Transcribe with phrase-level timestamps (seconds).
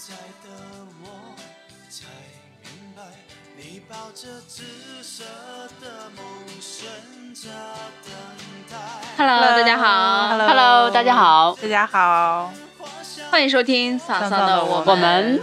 [0.00, 0.48] 在的
[1.04, 1.36] 我
[1.90, 2.06] 才
[2.62, 3.02] 明白，
[3.54, 4.62] 你抱着紫
[5.02, 5.24] 色
[5.78, 6.24] 的梦，
[6.58, 7.50] 顺着
[8.02, 8.10] 等
[8.70, 8.78] 待。
[9.18, 12.50] Hello，大家好 Hello，大家好，大家好。
[13.30, 15.38] 欢迎收听桑桑的我我们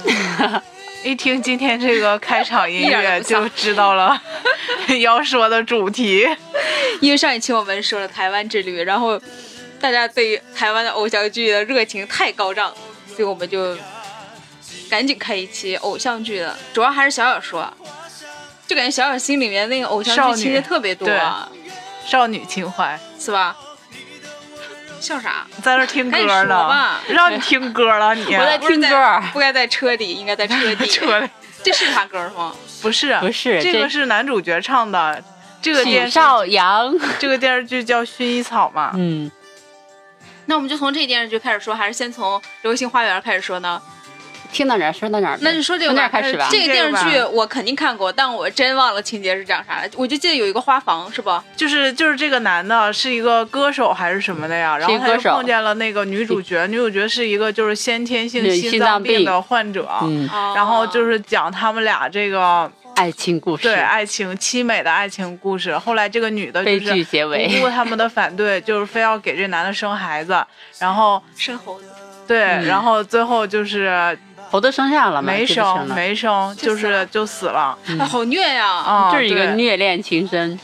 [1.03, 4.19] 一听今天这个开场音乐就知道了
[5.01, 6.27] 要说的主题。
[6.99, 9.21] 因为上一期我们说了台湾之旅，然后
[9.79, 12.73] 大家对台湾的偶像剧的热情太高涨，
[13.05, 13.77] 所以我们就
[14.90, 17.72] 赶紧开一期偶像剧的，主要还是小小说，
[18.68, 21.20] 就感觉小小心里面那个偶像剧情节特别多，对
[22.05, 23.55] 少女情怀，是吧？
[25.00, 25.46] 笑啥？
[25.62, 28.36] 在那听歌呢吧，让你听歌了你。
[28.36, 30.88] 我在不是在听歌不该在车底，应该在车底。
[30.88, 31.30] 车里
[31.63, 32.55] 这是他歌吗？
[32.82, 35.24] 不是不是这个是男主角唱的。
[35.60, 39.30] 这个电许视绍洋，这个电视剧叫《薰衣草》嘛，嗯，
[40.46, 43.82] 那我们就从这电视剧开始说，还是先从《流星花园》开始说呢？
[44.51, 46.48] 听到哪儿说到哪儿，那就说这个从哪吧儿开始吧？
[46.49, 49.81] 这个电视剧我肯定看过，但我真忘了情节是讲啥。
[49.81, 49.89] 了。
[49.95, 51.29] 我就记得有一个花房，是不？
[51.55, 54.77] 就是就是这个男的是一个歌手还是什么的呀？
[54.77, 59.17] 然后他就碰见了那个女主角，女主角是一个就是先天性心心脏病。
[59.27, 65.78] 的患者，嗯，然后就是讲他们俩这个爱情故事，对爱情凄美的爱情故事。
[65.78, 70.41] 后来这个女的悲剧就是不结尾，顾他们的反对，就是非要给这男的生孩子，
[70.79, 71.88] 然后生猴子，
[72.28, 72.66] 对，嗯。
[72.67, 74.17] 然后最后就是
[74.50, 77.78] 猴都生下了吗，没生没生，就是就死了
[78.09, 78.67] 好虐呀！
[78.67, 80.59] 啊，这是一个虐恋情深，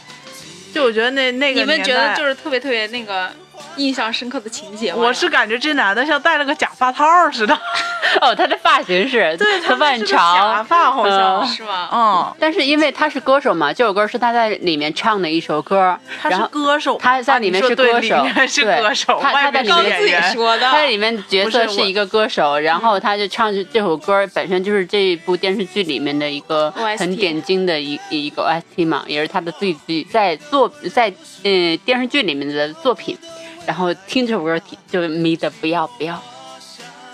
[0.74, 3.30] 就我觉得那那个你们觉得就是特别特别那个
[3.76, 5.00] 印象深刻的情节吗？
[5.00, 7.58] 我是感觉这男的像戴了个假发套似的，
[8.22, 11.90] 哦，他的发型是对，头发很是假长，发好像嗯，是吗？
[11.92, 20.14] 嗯，但是因为他是歌手嘛，这首歌是他在里面唱的一首歌，他是然后歌手，他在里面是歌手啊对是歌手，他他在里面自己。
[20.34, 31.14] 说的他，在里面角色是一个歌手，然后他就唱这首歌，本身就是这部电视剧里面的一个很点睛的一一个 OST 嘛，也是他的最最在作在
[31.44, 33.18] 嗯电视剧里面的作品。
[33.66, 36.22] 然后听这首歌听就迷的不要不要，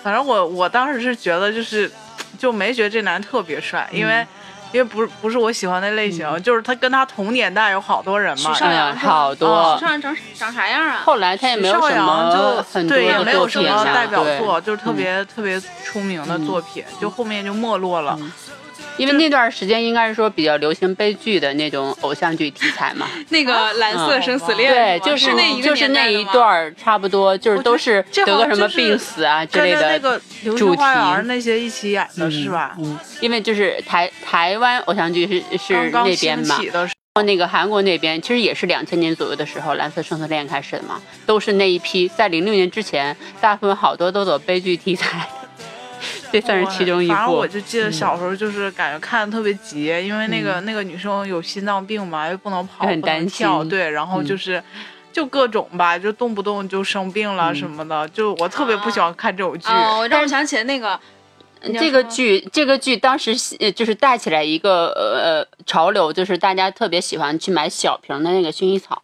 [0.09, 1.91] 反正我我当时是觉得就是，
[2.35, 4.25] 就没觉得这男的特别帅，因为
[4.71, 11.01] 因为不是不是我喜欢的类型，就是他跟他同年代有好多人嘛许，绍哎呀洋是吧好多啊许绍洋长长啥样啊？
[11.05, 18.17] 后来他也没有什洋就么很多对也没有什么代表作，就是特别、特别出名的作品，就后面就没落了。
[18.99, 30.19] 嗯因为那段时间应该是说比较流行悲剧的那种偶像剧题材嘛， 那个蓝色生死恋对，就是那就是那一段儿差不多，就是都是得个什么病死啊之类的那个
[30.57, 30.81] 《主题
[31.25, 32.75] 那些一起演的是吧？
[32.77, 36.59] 嗯，因为就是台台湾偶像剧是是那边嘛，
[37.25, 45.27] 那个韩国那边其实也是两千年左右的时候，《蓝色生死恋》开始的嘛，都是那一批，在零六年之前，大部分好多都走悲剧题材，
[46.31, 47.47] 这算是其中一部反正我。
[47.47, 54.63] 就记得小时候就是感觉看的特别急，因为那个、那个女生有心脏病嘛，又不能跑，不能跳，对，然后嗯就是。
[55.11, 59.67] 就各种吧，就动不动就生病了嗯什么的，就我特别不喜欢看这种剧。
[59.67, 60.97] 哦，让我想起来那个
[61.79, 69.01] 这个剧，这个剧当时呃就是带起来一个呃潮流，就是大家特别喜欢去买小瓶的那个薰衣草，啊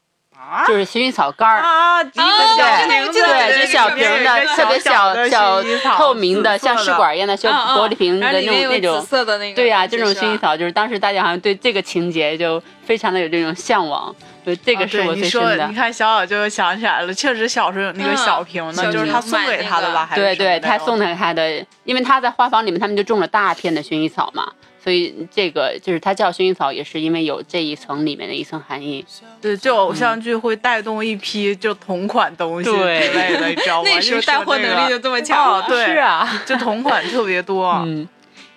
[0.68, 1.62] 就是薰衣草干儿。
[1.62, 5.64] 啊，一个哦小瓶子，对，就小瓶的，特别小小
[5.98, 9.08] 透明的，像试管一样的小玻璃瓶的那种那种紫。
[9.08, 14.14] 色的那个，对呀、这种薰衣草就是当时大家好像对这个情节就非常的有这种向往，
[14.44, 15.68] 对这个是我最深的。
[15.68, 20.06] 你看小小就想起来了，确实小时候有那个嗯小瓶的，小就是他送给他的吧？
[20.10, 24.52] 还是对对，他送给他的，因为他在花房里面，他们就种了大片的薰衣草嘛，
[24.86, 29.04] 所以这个就是它叫薰衣草，也是因为有这一层里面的一层含义。
[29.42, 33.90] 对，就偶像剧会带动一批就同款东西之对类的，你知道吗？
[33.90, 37.72] 那时候带货能力就这么强了，哦对， 是啊，就同款特别多。
[37.84, 38.08] 嗯，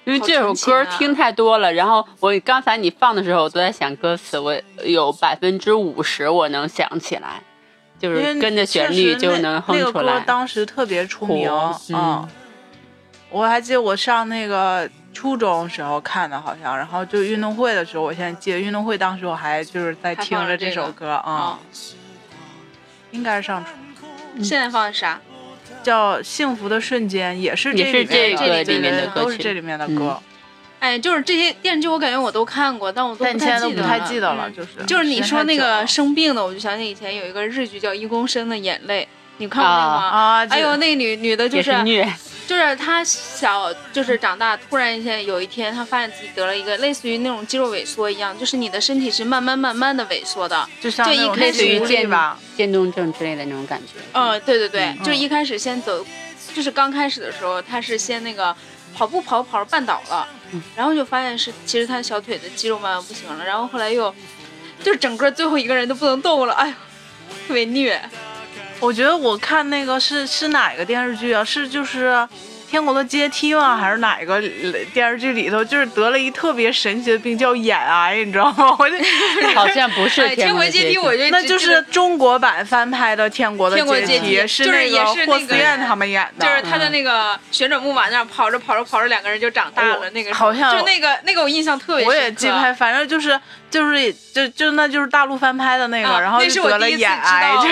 [0.04, 7.42] 因为这首歌听太多了，然后我刚才你放的时候，我都在想歌词，我有百分之五十我能想起来，
[7.98, 10.20] 就是跟着旋律就能哼那个歌出来。
[10.20, 12.28] 当时特别出名，火嗯
[13.30, 21.58] 我还记得我上那个初中时候看的，好像，然后就运动会的时候，我现在记得运动会当时我还就是在听着这首歌啊、啊。
[23.10, 24.42] 应该是上初。
[24.42, 25.20] 现在放的啥？
[25.82, 29.24] 叫《幸福的瞬间》，也是也是这里面这个里面的歌曲。
[29.24, 30.20] 都是这里面的歌，
[30.80, 33.88] 哎，就是这些电视剧，我感觉我都看过，但我都但不太记得了。
[33.88, 34.54] 太记得了，嗯。
[34.54, 39.04] 就是就是你说那个生病的，我就想起以前有一个日剧叫《一公升的眼泪》，
[39.38, 40.08] 你看过那个吗？
[40.08, 42.06] 啊，哎呦，那个女女的就也是虐，
[42.48, 50.66] 就是他小，就是长大，突然一天有一天，他发现自己得了一个类似于那种肌肉萎缩一样，就是你的身体是慢慢慢慢的萎缩的。
[50.80, 54.00] 就一开始于健吧，渐冻症之类的那种感觉。
[54.12, 56.02] 嗯，对对对，嗯就一开始先走
[56.54, 58.56] 就是刚开始的时候，他是先那个
[58.94, 60.26] 跑步跑跑着绊倒了，
[60.74, 64.14] 然后就发现是其实他小腿的肌肉慢慢不行了，然后后来又
[64.82, 66.74] 就是整个最后一个人都不能动了，哎呦，
[67.46, 68.00] 特别虐。
[68.80, 71.42] 我觉得我看那个是是哪个电视剧啊？
[71.44, 72.10] 是就是
[72.70, 73.76] 《天国的阶梯》吗？
[73.76, 74.40] 还是哪个
[74.92, 78.76] 电视剧里头就是得了一特别神奇的病叫眼癌，你知道吗？
[78.78, 78.96] 我就
[79.54, 89.96] 好像不是哎，天国国阶梯，我觉得那就是中国版翻拍的《天国的阶阶梯是就是也那是那个霍思燕他们演的，就是他的那个旋转木马那样跑着跑着跑着，两个人就长大了。
[89.96, 92.16] 哦那个好像就那个那个我印象特别深刻。
[92.16, 93.38] 我也记不太，反正就是
[93.70, 97.66] 就是就就那就是大陆翻拍的那个，啊然后就得了眼癌，道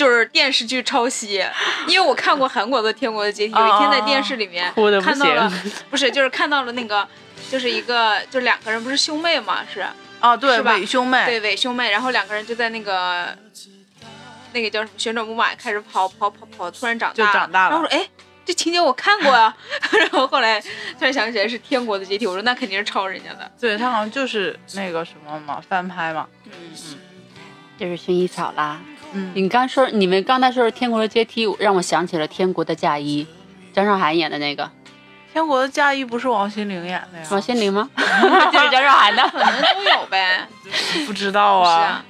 [0.00, 1.44] 就就是电视剧抄袭，
[1.86, 7.06] 因为我看过韩国的《天国的阶梯》，有一天在电视里面看到了行，不是就是看到了那个，
[7.50, 9.84] 就是一个就两个人不是兄妹嘛，是
[10.20, 13.36] 啊，对是吧伪兄妹，对伪兄妹，然后两个人就在那个
[14.52, 18.08] 那个叫什么旋转木马开始跑跑跑跑，突然长大就长大了然后我说哎。
[18.42, 19.54] 这情节我看过啊、
[19.96, 20.58] 然后后来
[20.98, 23.48] 突然想起来是《天国的阶梯》，我说那肯定是抄人家的。
[23.60, 26.52] 对他好像就是那个什么嘛翻拍嘛，嗯，
[27.78, 28.80] 就是薰衣草啦。
[29.12, 33.26] 嗯，你刚说你们刚才说的《天国的阶梯》，让我想起了《天国的嫁衣》，
[33.74, 34.70] 张韶涵演的那个，
[35.32, 37.26] 天国的嫁衣不是王心凌演的呀？
[37.30, 37.88] 王心凌吗？
[38.52, 39.22] 就是张韶涵的。
[39.28, 40.46] 可能都有呗。
[41.06, 42.02] 不知道啊，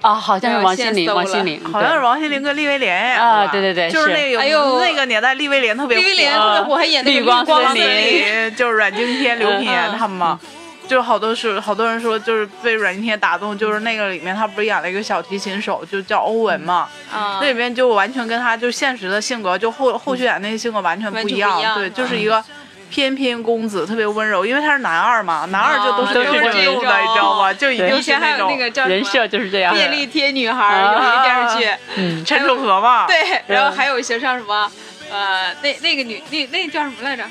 [0.00, 4.06] 啊，啊，好像是王心凌，王心凌，好像是王心凌跟厉威廉啊对对对就是。
[4.08, 4.80] 是那个哎呦。
[4.80, 7.86] 那个年代厉威廉特别李威廉火特别火，还演那个绿光光森林。
[7.86, 9.98] 林就是阮经天、刘品言嗯。
[9.98, 10.40] 他们嘛。
[10.86, 22.44] 就好多是好多人说，就是被阮经天打动，就是那个里面他不是演了一个小提琴手，就叫欧文嘛，啊那里面就完全跟他就现实的性格，就后后续演那些性格完全不一样，对，就是一个
[22.90, 27.00] 翩翩公子，特别温柔，因为他是男二嘛，男二就都是哦这种都是这用的，种。
[27.02, 27.52] 你知道吗？
[27.52, 29.74] 就一定以是前还有那种个叫什么人设就是这样。
[29.74, 34.70] 便利贴女孩有一个电视剧，嗯，陈楚河嘛，对，然后还有一些像什么，
[35.10, 37.24] 呃，那那个女那那叫什么来着？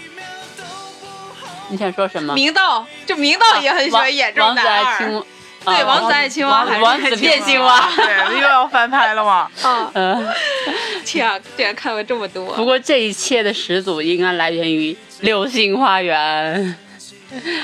[1.73, 2.35] 你想说什么？
[2.35, 4.93] 明道，就明道也很喜欢演这种王子男二。
[4.93, 5.23] 爱青，
[5.65, 7.89] 对啊王子爱青蛙王还是王子变青蛙。
[7.95, 9.49] 对，又要翻拍了吗。
[9.63, 10.33] 啊，嗯，
[11.03, 12.53] 天啊，竟然看了这么多。
[12.53, 16.77] 不过这一切的始祖应该来源于《流星花园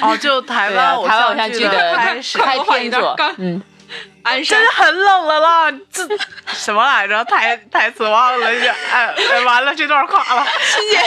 [0.01, 0.75] 哦，就》台湾
[1.07, 3.31] 台湾偶像剧的的 开始，快开篇作刚。
[3.37, 3.61] 嗯，
[4.23, 5.71] 鞍山真的很冷了啦！
[5.91, 6.07] 这
[6.53, 7.23] 什么来着？
[7.25, 10.45] 台台词忘了，这哎哎，完了，这段垮了。
[10.61, 10.99] 欣姐，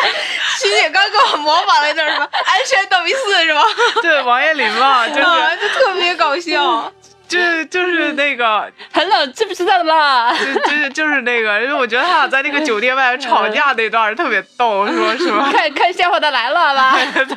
[0.58, 3.62] 欣姐刚给我模仿了一段什么鞍山道明寺是吧？
[4.00, 6.92] 对，王彦霖嘛，就是啊，就特别搞笑。
[7.32, 10.34] 就是就是那个，很冷，知不知道啦？
[10.36, 16.94] 就就是就是那个，因为我觉得他俩在那个酒店外面吵架那段特别逗，说什么看看笑话的来了吧？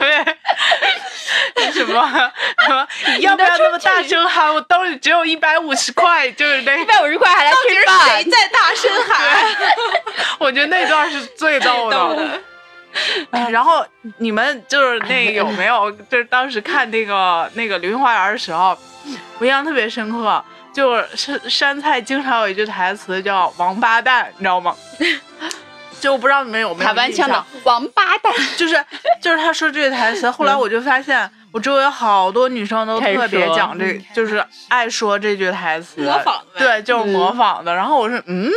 [1.56, 2.88] 对，什么什么，
[3.18, 4.54] 你要不要那么大声喊？
[4.54, 8.24] 我兜里只有一百五十块，就是那一百五十块还来到底是吃饭谁？
[8.30, 9.26] 在大声喊？
[10.40, 12.42] 我觉得那段是最逗的。
[13.32, 13.52] 逗 的。
[13.52, 13.86] 然后
[14.18, 18.78] 你们就是那个有没有， 就是当时看那个那个《流星花园》的时候，
[19.40, 20.44] 我印象特别深刻。
[20.74, 24.76] 就是山山菜经常有一句台词叫“王八蛋”，你知道吗？
[26.02, 28.34] 就我不知道你们有没有台湾腔的印象王八蛋。
[28.58, 28.84] 就是
[29.22, 37.74] 就是他说这句台词，后来我就发现我周围好多女生都特别讲这，就是爱说这句台词，模仿的对，就是模仿的。
[37.74, 38.52] 然后我说，嗯，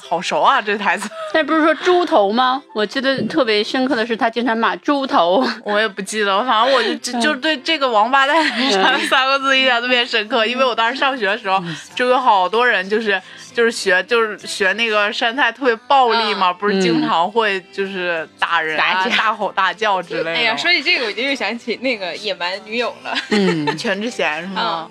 [0.00, 2.62] 好熟啊，这台词， 但不是说猪头吗？
[2.72, 5.44] 我记得特别深刻的是，他经常骂猪头。
[5.64, 8.40] 我也不记得，反正我就 就就对这个“王八蛋
[8.70, 11.60] ”三三个字印象特别深刻，因为我当时上学的时候，
[11.96, 13.20] 周围好多人就是。
[13.54, 20.30] 就是学就是学那个山菜特别暴力嘛，不是经常会就是打人啊、大吼大叫之类的。
[20.32, 23.16] 哎呀，说起这个，我就又想起那个野蛮女友了。
[23.30, 24.88] 嗯， 全智贤是吗？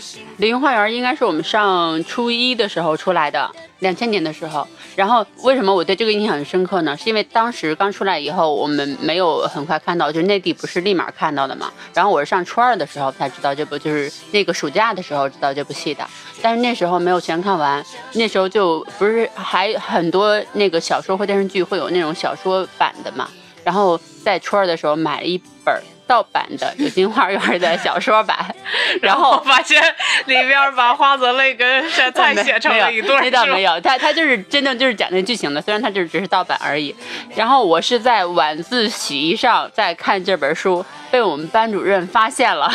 [0.38, 3.50] 《流云花园》应该是我们上初一的时候出来的，
[3.82, 4.66] 两千年的时候。
[4.96, 6.96] 然后为什么我对这个印象很深刻呢？
[6.96, 11.70] 是因为当时刚出来以后，我们没有很快看到，就是内地不是立马看到的嘛。
[11.94, 16.06] 然后我是上初二的时候才知道这部，就是那个暑假的时候知道这部戏的。
[16.40, 17.84] 但是那时候没有全看完，
[18.14, 23.28] 那时候就不是还很多那个小说或电视剧会有那种小说版的嘛。
[23.64, 28.36] 然后在初二的时候买了一本盗版的《流星花园》的小说版，
[29.00, 29.82] 然后我发现
[30.26, 36.94] 里边把花泽类跟山菜写成了一对儿，那倒没有，他他就是真的就是讲那剧情的，虽然他就是只是盗版而已。
[37.34, 42.70] 然后我是在晚自习上在看这本书，被我们班主任发现了，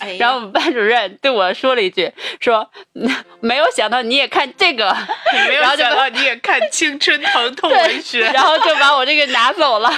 [0.00, 2.10] 哎，然后我们班主任对我说了一句，
[2.40, 3.08] 说嗯
[3.38, 4.92] 没有想到你也看这个，
[5.46, 9.92] 没有想到你也看青春疼痛文学， 然后就把我这个拿走了。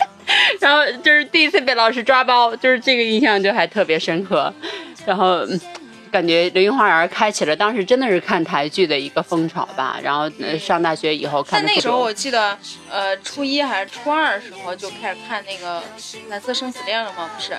[0.60, 4.52] 然后就是第一次被老师抓包，就是这个印象就还特别深刻。
[5.04, 5.60] 然后嗯
[6.10, 9.98] 感觉流星花园开启了当时真的是看台剧的一个风潮吧。
[10.02, 12.58] 然后呃上大学以后看的特别但那时候我记得，
[12.90, 15.80] 呃，初一还是初二的时候就开始看那个
[16.28, 17.30] 《蓝色生死恋》了吗？
[17.34, 17.56] 不是？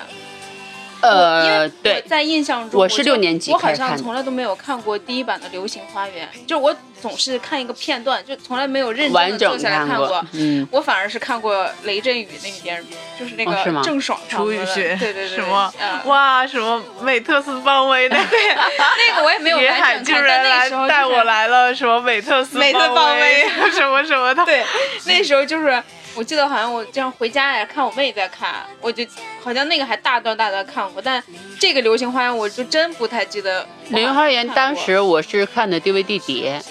[1.04, 10.26] 因呃为我对，在印象中，我是六年级我好像从来都没有看过第一版的《流星花园》，就我总是看一个片段，就从来没有认真完整的坐下来看看过。
[10.32, 15.74] 嗯，我反而是看过雷阵雨那个电视剧，就是那个郑爽唱楚的雨荨对对对，什么？
[15.80, 16.00] 嗯。
[16.06, 18.24] 哇什么美特斯邦威那个
[19.10, 23.44] 那个我也没有野海完整看，军人来时候带我来了什么美特斯美特邦威。
[23.74, 24.64] 什么什么的，对，
[25.06, 25.82] 那时候就是
[26.15, 29.03] 我记得好像我这样回家呀，看我妹在看，我就
[29.43, 31.22] 好像那个还大段大段看过，但
[31.60, 33.65] 这个《流星花园》我就真不太记得。
[33.89, 36.62] 流星花园当时我是看的 DVD 碟，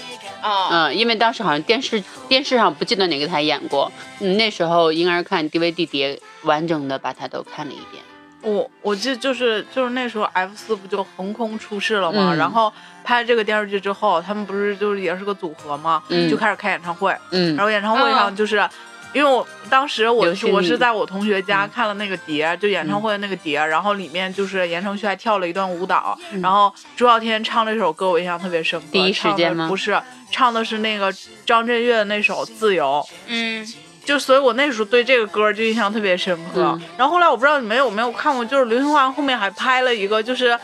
[0.41, 8.03] 啊，嗯，因为当时好像电视电视上不记得哪个台演过，嗯，那时候应该是看 DVD 碟，完整的把它都看了一遍。
[8.43, 12.33] 我我记得就是就是那时候 F 四不就横空出世了吗？
[12.33, 12.73] 嗯然后
[13.03, 16.01] 拍这个电视剧之后，他们不是就是也是个组合吗？
[16.11, 18.65] 嗯就开始开演唱会，嗯然后演唱会上就是。
[19.13, 28.87] 因为我当时我我是在我同学家嗯看了那个碟，就演唱会的那个碟，然后里面就是言承旭还跳了一段舞蹈，嗯然后朱孝天唱了一首歌，我印象特别深刻。
[28.91, 30.01] 第一时间吗不是，
[30.31, 31.13] 唱的是那个
[31.45, 33.05] 张震岳的那首《自由》。
[33.27, 33.67] 嗯，
[34.05, 36.63] 就所以，我那时候对这个歌就印象特别深刻。
[36.63, 40.59] 嗯然后后来我不知道你们有没有看过，就是《流星花园》后面还拍了一个，就是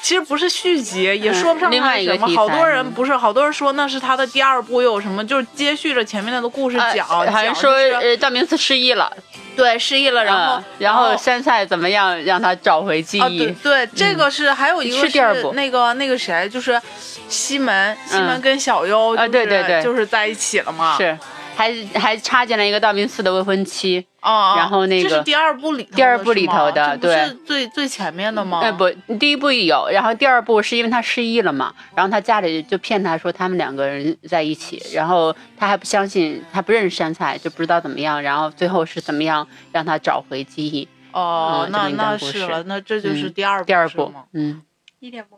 [0.00, 2.28] 其实不是续集，也说不上嗯另它是什么。
[2.28, 9.12] 好多人嗯不是，好多人说那是他的第二部，又有什么就是接续着前面那个故事呃讲，好像说就是呃道明寺失忆了，
[9.56, 13.38] 对失忆了，然后、嗯然后山菜怎么样让他找回记啊，忆？
[13.38, 16.80] 对对，这个是还有一个是第二部那个那个谁，就是
[17.28, 20.96] 西门，西门嗯跟小优、就是啊对对对就是在一起了嘛。
[20.96, 21.18] 是，
[21.58, 24.06] 还还插进了一个道明寺的未婚妻。
[24.20, 28.60] 啊，然后那个这是第二部里头的第二部里头的对是对最最前面的吗？
[28.60, 28.88] 哎不，
[29.18, 40.86] 第一部有，然后第二部是因为他失忆了嘛，然后他家里就骗他说他们两个人在一起，然后他还不相信，他不认识山菜，就不知道怎么样，然后最后是怎么样让他找回记忆。
[41.12, 44.62] 哦，那那是了，那这就是嗯第二部第二部吗，嗯，
[44.98, 45.37] 一脸懵逼。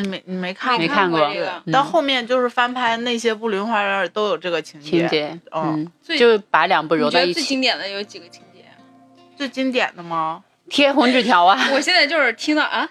[0.00, 1.62] 你没你没看过没看过这个。
[1.66, 8.64] 嗯到后面就是翻拍那些布林花园》都有这个情情节，嗯就把两部揉到一起，最经典的有几个情节？
[9.36, 10.42] 最经典的吗？
[10.70, 12.88] 贴红纸条啊， 我现在就是听到啊，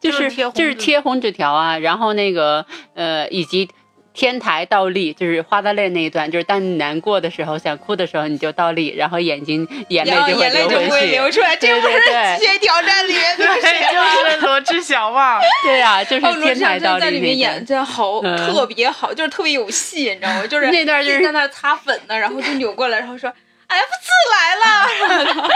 [0.00, 3.68] 就就是是就是贴红纸条啊，然后那个呃，以及
[4.14, 10.88] 天台倒立，就是花泽类那一段，就是当你难过的时候、想哭的时候，你就倒立，然后眼睛眼泪就会眼泪就流回去。
[10.88, 12.00] 不会流出来，这个不是
[12.38, 15.40] 极限挑战里面的对，就是罗志祥嘛。
[15.64, 17.38] 对啊，就是天台倒立在里面。
[17.38, 20.46] 演真的好嗯特别好，就是特别有戏，你知道吗？
[20.46, 23.32] 就是那段就是在那擦粉呢，然后就扭过来，然后说
[23.68, 25.48] F 四来了，然 后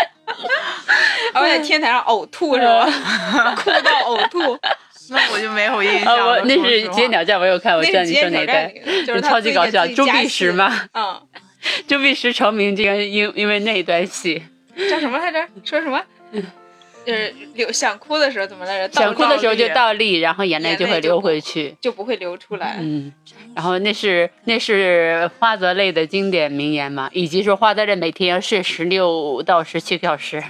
[1.35, 2.87] 然后在天台上呕吐是吧？
[3.63, 4.59] 哭到呕吐。
[5.15, 6.27] 那我就没有印象啊，了。
[6.27, 8.73] 我那是说实话极限挑战，我有看，我那知道你说哪段。
[9.07, 11.21] 就是超级搞笑朱碧石嘛嗯，
[11.87, 14.43] 朱碧石成名，这个因因为那一段戏，
[14.91, 15.47] 叫什么来着？
[15.65, 16.03] 说什么？
[17.07, 18.93] 就是流想哭的时候怎么来着？
[18.93, 21.73] 想哭的时候就倒倒立，然后眼泪就会流回去。
[21.81, 22.79] 就不会流出来。
[22.81, 23.13] 嗯，
[23.55, 30.43] 然后那是那是花泽类的经典名言嘛，以及说花泽类每天要睡十六到十七个小时。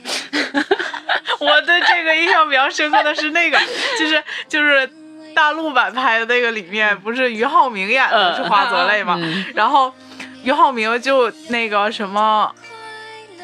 [1.40, 3.58] 我对这个印象比较深刻的是那个，
[3.98, 4.88] 就是就是
[5.34, 9.16] 大陆版拍的那个里面，不是俞灏明演的嗯是花泽类嘛？
[9.20, 9.92] 嗯然后
[10.44, 12.52] 俞灏明就那个什么。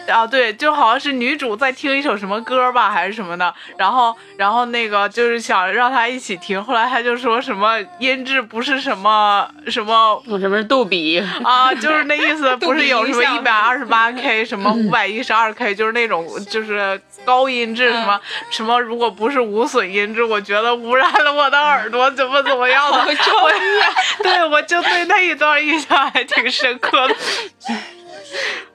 [0.09, 11.23] 啊，对，就好像是女主在听一首什么歌吧，还是什么的，然后，然后那个就是想让她一起听，后来她就说什么音质不是什么什么有什么是杜比？
[11.45, 22.99] 啊，就是那意思， 不是有什么一百二十八 K，什么五百一十二 K，就是那种 就是高音质，什么什么，如果不是无损音质，我觉得污染了我的耳朵，怎么怎么样的。
[22.99, 23.53] 我
[24.23, 27.15] 对我就对那一段印象还挺深刻的，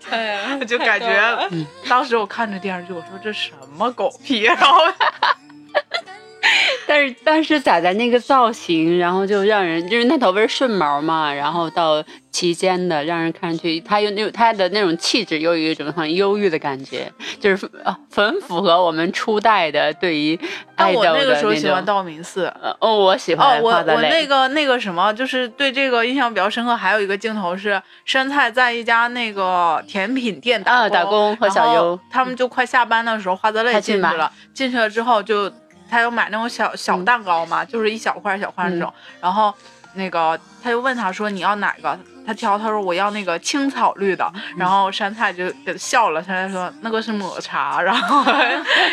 [0.09, 1.49] 哎呀，就感觉
[1.89, 4.79] 当时我看着电视剧，我说这什么狗屁，然后
[6.87, 20.39] 但是但是仔仔那个造型，然后就让人就是那头不是顺毛嘛，然后到齐肩的，让人看上去他有那种他的那种气质，又有一种很忧郁的感觉，就是啊很符合我们初代的对于
[20.75, 22.45] 但我爱豆的那个时候喜欢道明寺。
[22.61, 23.93] 呃哦，我喜欢哦，欢我。
[23.93, 26.75] 我那个那个什么，就是对这个印象比较深刻。
[26.75, 35.51] 还有一个镜头是杉菜在一家那个甜品店打啊打工和小优他们就快下班的时候，花泽类进去了，进去了之后就
[35.89, 38.93] 他有买那种小小蛋糕嘛，就是一小块一小块那种。
[39.21, 39.53] 然后
[39.93, 41.97] 那个他就问他说你要哪个？
[42.25, 48.21] 他挑，他说我要那个青草绿的，然后山菜就给笑了，山菜说那个是抹茶，然后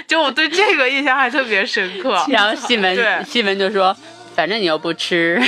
[0.06, 3.96] 就我对这个印象还特别深刻，然后西门对西门就说，
[4.36, 5.42] 反正你又不吃，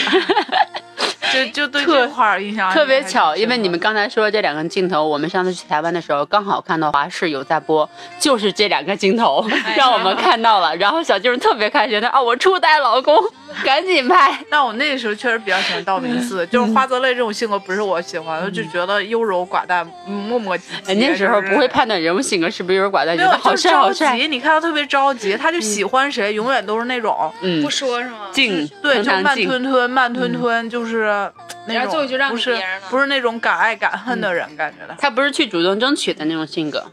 [1.45, 7.89] 就就对特这块儿印象特别巧，因为你们刚才说这两个镜头，我们上次去台湾的时候刚好看到华视有在播，
[8.19, 9.45] 就是这两个镜头
[9.77, 13.17] 让我们看到了，然后小静特别开心，她啊我初代老公，
[13.65, 14.39] 赶紧拍。
[14.51, 20.91] 但我那个时候确实比较喜欢道明寺，就是花泽类这种性格不是我喜欢的，就觉得优柔寡断、磨磨唧唧。
[20.93, 28.29] 哎那时候不会判断人物性格是不是优柔寡断，觉得好就是着帅好帅，急，你看他特别着急，他就喜欢谁，永远都是那种嗯不，说是吗？
[28.33, 31.26] 静对，就慢吞吞、慢吞吞，就是
[31.67, 34.95] 那然后最后种就让不是给别人了不是那种敢爱敢恨的人，感觉的。
[34.99, 36.85] 他不是去主动争取的那种性格，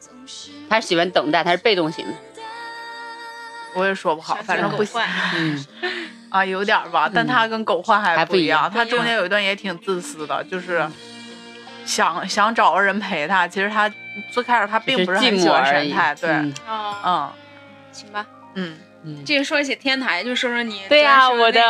[0.69, 2.13] 他喜欢等待，他是被动型的。
[3.75, 5.07] 我也说不好，反正不行坏。
[5.35, 5.65] 嗯，
[6.29, 10.87] 啊，有点儿吧，但他跟狗焕还还不一样他中间有一段也挺自私的，就是
[11.85, 13.91] 想想找个人陪他，其实他
[14.31, 15.89] 最开始他并不是寂很喜欢寞而已。
[15.89, 16.29] 山太，对，
[17.03, 17.31] 嗯
[17.91, 18.25] 行吧。
[18.53, 21.61] 嗯，嗯，这个说起天台，就说说你对呀我的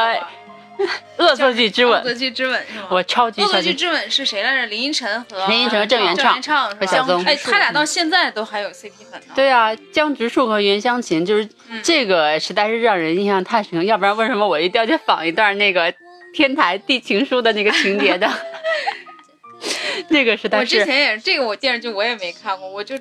[1.17, 2.87] 恶作剧之吻恶作吻，剧之吻是吗？
[2.89, 4.65] 我超级恶作剧之吻是谁来着？
[4.67, 6.75] 林依晨和林依晨和郑元郑畅元畅？
[6.77, 9.33] 和小宗哎，他俩到现在都还有 CP 粉呢。
[9.35, 13.83] 对啊，江直树和袁湘琴就是、嗯这个，实在是让人印象太深刻。
[13.83, 15.93] 要不然为什么我一定要去仿一段那个
[16.33, 18.29] 天台递情书的那个情节的？
[20.09, 22.95] 那个实在我之，前也这个我电视剧我也没看过，我就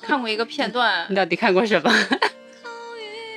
[0.00, 1.92] 看过一个片段你，到底看过什么？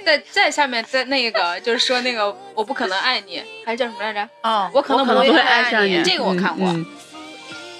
[0.05, 4.27] 在在下面在那个就是说那个我不可能爱你，还是叫什么来着？
[4.41, 6.67] 嗯，我可能不不会会爱爱上你，这个我看过。
[6.69, 6.85] 嗯嗯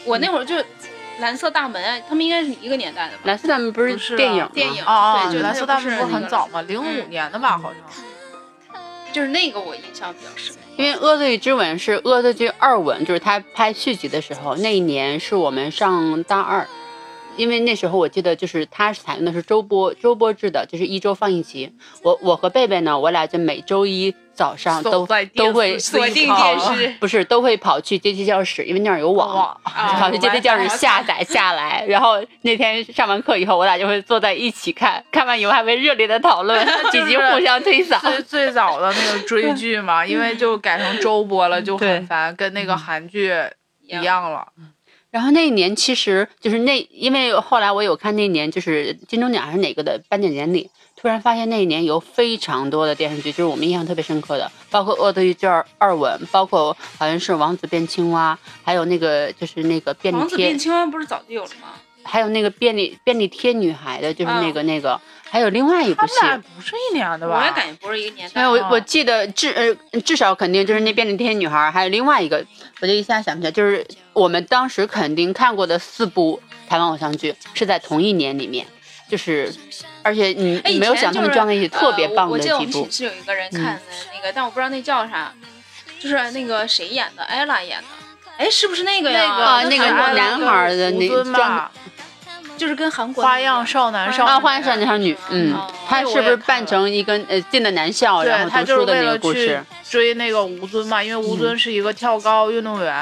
[0.04, 0.56] 我那会儿就
[1.20, 3.20] 蓝色大门，他们应该是一个年代的吧？
[3.26, 4.50] 蓝色大门不是电影吗？
[4.52, 6.62] 电影哦哦，对就蓝色大门不是很早吗？
[6.64, 8.82] 零五嗯年的吧，好像。
[9.14, 10.56] 就是那个我印象比较深。
[10.78, 16.66] 因为《恶作剧之吻》是《恶作剧二吻》，就是他拍续集的时候，那一年是我们上大二，
[17.38, 21.74] 因为那时候我记得就是它采用的是周播周播制的，就是一周放一集。
[22.04, 29.58] 我我和贝贝呢，我俩就每周一早上都都会锁定跑电视不是都会跑去阶梯教室，因为那儿有网。
[29.64, 36.60] 跑去阶梯教室下载 下来，然后那天上完课以后，我俩就会坐在一起看，看完以后还会热烈的讨论，
[36.94, 38.00] 以及互相推搡。
[38.02, 43.34] 最最早的那个追剧嘛，因为就改成周播了，就很烦，跟那个韩剧
[43.82, 44.48] 一一样了。
[45.12, 61.74] 然后那一年其实就是那，因为后来我有看那年就是金钟奖还是哪个的颁奖典礼，突然发现那一年有非常多的电视剧，就是我们印象特别深刻的，包括《恶作剧之二二吻》，包括好像是《王子变青蛙》，还有那个就是那个便利贴王子变，青蛙不是早就有了吗？
[62.04, 65.00] 还有那个便利便利贴女孩的，就是那个、那个，
[65.32, 66.14] 还有另外一部戏。
[66.20, 67.40] 他们俩不是一年的吧？
[67.40, 68.42] 我也感觉不是一个年代。
[68.42, 72.46] 哎，我哦我记得至呃至少肯定就是那便利贴女孩，还有另外一个，
[72.82, 78.68] 我就一下想不起来，就是我们当时肯定看过的四部台湾偶像剧是在同一年里面，
[79.10, 79.54] 就是
[80.04, 82.92] 而且你没有想他们装在一起，特别棒呃我我记得我们的几部寝。
[82.92, 83.82] 室有一个人看的
[84.14, 85.34] 那个，但我不知道那叫啥，
[85.98, 87.88] 就是那个谁演的，艾拉演的。
[88.38, 89.22] 哎，是不是那个呀？
[89.22, 91.72] 那个啊那个男孩的那吴尊吧，
[92.62, 99.64] 就是跟韩国花样少男少女啊，花样少女少女，嗯哦，他是不是扮成一个呃进的男校，然后他后读书的那就是为了去个故事？
[99.90, 102.96] 追那个吴尊嘛，因为吴尊是一个跳高运动员。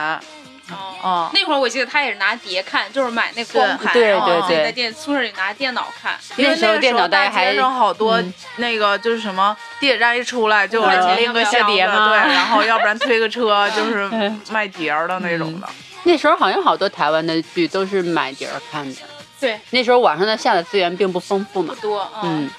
[0.71, 6.13] 哦嗯，那会儿我记得他也是拿碟看，就是买那光盘，对然后对对在电宿舍里拿电脑看。
[6.37, 15.67] 因为那时候电脑大街上好多嗯那个就是什么地铁站一出来就五块钱拎个要不要箱子，碟吗对，然后要不然推个车 就是嗯卖碟儿的那种的。
[16.03, 19.01] 那时候好像好多台湾的剧都是买碟儿看的，
[19.39, 21.73] 对，那时候网上的下载资源并不丰富嘛。
[21.73, 22.11] 不多。
[22.23, 22.49] 嗯，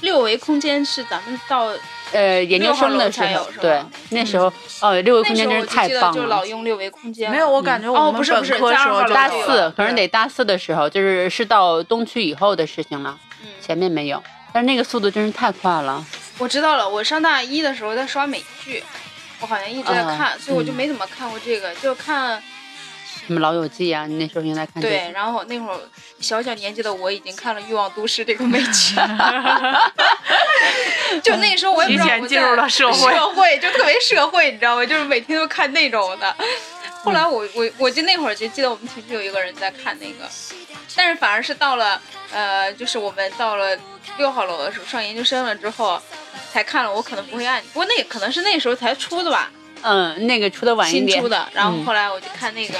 [0.00, 1.72] 六维空间是咱们到
[2.12, 6.14] 呃，研究生的时候对，那时候哦，六维空间真是太棒了。
[6.14, 7.30] 就老用六维空间。
[7.30, 14.22] 没有，我感觉我们哦不是本科时候大四可能得大四的时候，就是是到东区以后的事情了，嗯，前面没有。
[14.52, 16.04] 但是那个速度真是太快了。
[16.38, 16.88] 我知道了。
[16.88, 18.82] 我上大一的时候在刷美剧，
[19.40, 22.42] 我好像一直在啊看，所以我就嗯没怎么看过这个，就看
[23.30, 25.06] 什么《老友记》啊，你那时候应该看这对。
[25.06, 25.12] 个。
[25.12, 25.78] 然后那会儿
[26.18, 28.96] 小小年纪的我已经看了《欲望都市》这个美剧，
[31.22, 34.84] 就那时候我也不知道我提前进入了社会社会就特别社会，你知道吗？
[34.84, 36.34] 就是每天都看那种的。
[37.04, 40.28] 后来我我我就那会儿就记得我们寝室有一个人在看那个，
[40.96, 43.78] 但是反而是到了呃，就是我们到了
[44.18, 46.02] 六号楼的时候上研究生了之后，
[46.52, 46.92] 才看了。
[46.92, 51.28] 我可能不会按，不过那可能是那时候才出的吧，嗯，那个出的晚一点新出。
[51.28, 51.48] 的。
[51.54, 52.74] 然后嗯后来我就看那个，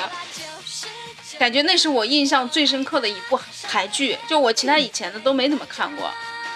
[1.40, 6.10] 感觉那是我印象最深刻的一部台剧，就我其他以前的都没怎么看过。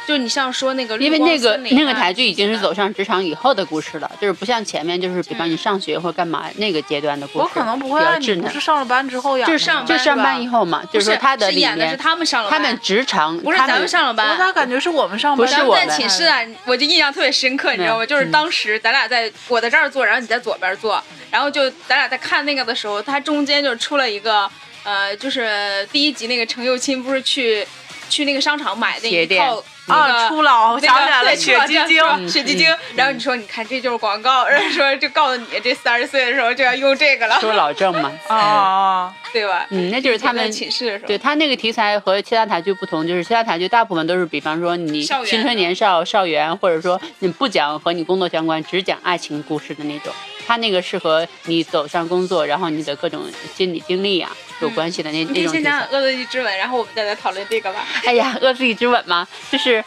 [0.07, 8.61] 就你像说那个绿因为那个光森林啊那个台剧已经是走上职场以后的故事了，就是不像前面就是比方你上学或干嘛那个阶段的故事，我可能不会你不是。
[8.61, 9.47] 上了班之后呀？
[9.47, 15.47] 就是上就上班以后，嘛，就不是说他的演的是，他们上了班，他们职场，不是咱他们们上了班，我咋感觉是我们上班？
[15.47, 18.05] 不是我们在寝室啊，我就印象特别深刻，你知道吗？
[18.05, 24.51] 嗯就是当时咱俩在我在这儿坐，然后你在左边坐，然后就咱俩在看那个的时候，它中间就出了一个，
[24.85, 27.67] 呃，就是第一集那个程又青不是去
[28.09, 32.03] 去那个商场买那一套啊，那个初老，我那想起来了，个雪晶晶。
[32.05, 39.67] 嗯雪晶晶，然后你说你看这就是广告，然后说就告诉你这三十岁的时候就要用这个了， 说老郑嘛，哦，对吧？
[39.71, 50.13] 嗯，那就是他们寝室的时候，对他那个题材和其他台剧不同，就是其他台剧大部分都是，比方说你青春年少、少园，或者说你不讲和你工作相关，只讲爱情故事的那种。
[50.47, 53.23] 他那个适合你走上工作，然后你的各种
[53.55, 54.31] 心理经历啊
[54.65, 55.53] 有关系的那、那种题材。
[55.53, 57.87] 先讲讲《恶作剧之吻》，然后我们再来讨论这个吧。
[58.05, 59.85] 哎呀，恶作剧之吻嘛，就是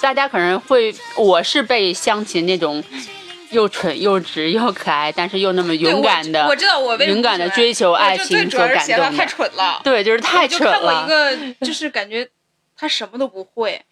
[0.00, 2.82] 大家可能会，我是被湘琴那种
[3.50, 9.80] 又蠢又直又可爱，但是又那么勇敢的，我，我知道我为勇敢地不喜欢追求爱情所感动的太蠢了。
[9.82, 10.76] 对，就是太我就蠢了。
[10.78, 12.28] 看过一个，就是感觉
[12.76, 13.82] 他什么都不会，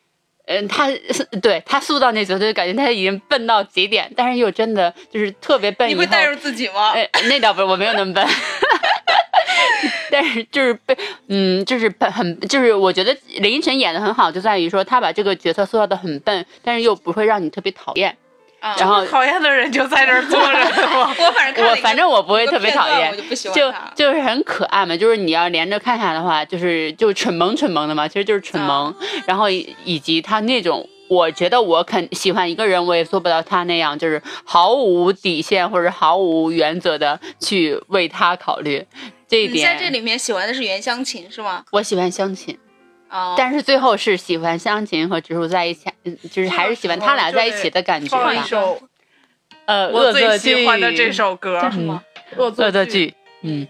[0.48, 5.86] 嗯，他是对他塑造那角色，就感觉他已经笨到极点，但是又真的就是特别笨。
[5.88, 6.92] 你会带入自己吗？
[6.92, 8.26] 哎，那倒不是，我没有那么笨。
[10.10, 10.96] 但是就是被，
[11.28, 18.16] 嗯，就是很，就是我觉得林依晨演的很好，就在于说他把这个角色塑造的很笨，但是又不会让你特别讨厌。
[18.60, 20.46] 啊然后讨厌的人就在这儿坐着？
[21.26, 23.74] 我反正我反正我不会特别讨厌就就。
[23.94, 28.94] 就是很可爱嘛，就是你要连着看下的话，就是就蠢萌蠢萌的嘛，其实就是蠢萌。
[29.26, 38.84] 然后以以及他那种，我觉得我肯喜欢一个人，我也做不到他那样，就是毫无底线或者毫无原则的去为他考虑。
[39.28, 41.64] 这一你在这，里面喜欢的是袁湘琴是吗？
[41.70, 42.58] 我喜欢湘琴，
[43.10, 45.92] 哦，但是最后是喜欢湘琴和植树在一起，嗯
[46.30, 48.24] 就是还是喜欢他俩在一起的感觉吧。
[48.24, 48.80] 放一首
[49.66, 52.02] 呃，我最喜欢的这首歌，叫什么？
[52.36, 53.14] 恶恶作作剧。
[53.42, 53.66] 嗯，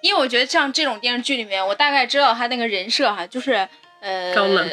[0.00, 3.68] 因为我觉得像这种电视剧里面，我大概知道他那个人设哈，就是
[4.00, 4.68] 呃，高冷。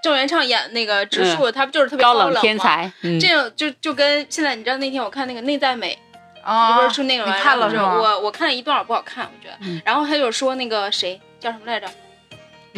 [0.00, 2.56] 郑元畅演那个植树，他不就是特别高冷冷天？
[2.56, 5.98] 才，嗯这，种就就跟现在你知道那天我看那个内在美，
[6.40, 7.36] 啊，不是出那个吗？
[7.36, 7.94] 你看了然是吗？
[7.94, 9.56] 后我我看了一段，不好看，我觉得。
[9.62, 11.88] 嗯然后他就说那个谁叫什么来着？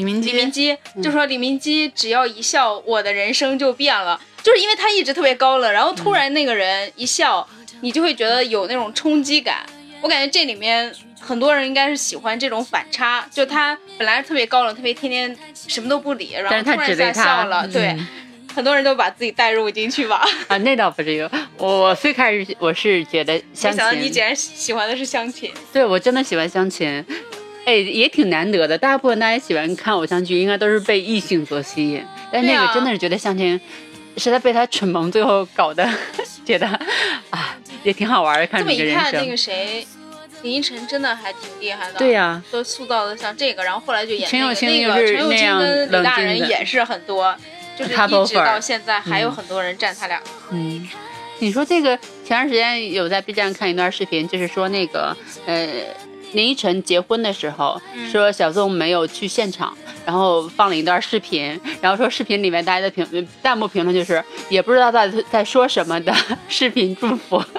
[0.01, 7.47] 李明李明基，基就说李明基只要一笑，我的人生就变了，就是因为他一直特别高冷，然后突然那个人一笑，
[7.83, 9.59] 你就会觉得有那种冲击感。
[10.01, 18.09] 我感觉这里面很多人应该是喜欢这种反差，就他本来特别高冷，特别天天什么都不理，然后突然一下他笑了，对，嗯
[18.57, 20.27] 很多人都把自己带入进去吧。
[20.49, 21.21] 啊，那倒不至于。
[21.59, 27.05] 我我最开始我是觉得没湘想到你琴，竟然喜欢的是湘琴，对我真的喜欢湘琴，
[27.65, 28.77] 哎，也挺难得的。
[28.77, 33.61] 大部分大家喜欢看偶像剧，应该都是被异性所吸引，但那个真的是觉得向前，
[34.17, 35.89] 实在被他蠢萌，最后搞得
[36.45, 36.67] 觉得
[37.31, 39.27] 啊，也挺好玩的，看这么一看，那。
[39.27, 39.87] 个谁，
[40.43, 41.99] 林依晨真的还挺厉害的。
[41.99, 47.37] 对呀、都塑造的像这个，然后后来就演那个陈友清那个就是陈友清那样跟李大冷静的人也是很多，
[47.79, 50.21] 就是一直到现在还有嗯很多人站他俩。
[50.51, 50.89] 嗯，
[51.39, 55.69] 你说这个前段时间有在 B 站看一段视频，就是说那个呃
[56.33, 58.11] 林依晨结婚的时候，嗯。
[58.11, 66.15] 说小宋没有去现场，然后放了一段视频，然后说视频里面大家的评弹幕评论就是也不知道在在说什么的
[66.49, 67.43] 视频祝福。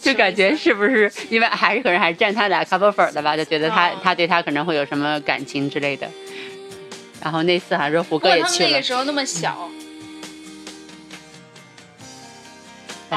[0.00, 1.10] 就感觉是不是？
[1.30, 3.92] 因为还是可能还是站他俩 couple 粉的吧，就觉得他、哦。
[4.02, 6.08] 他对他可能会有什么感情之类的。
[7.20, 9.68] 然后那次还说胡歌也去了那个，时候那么小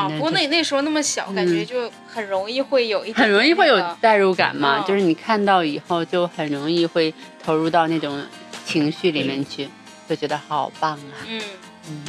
[0.07, 8.23] 不过那那时候那么小，感觉嗯就很容易会有一点很容易会有代入感嘛，嗯就是你看到以后就很容易会投入到那种
[8.65, 9.67] 情绪里面去，
[10.07, 11.25] 就觉得好棒啊！
[11.27, 11.41] 嗯，
[11.89, 12.03] 嗯，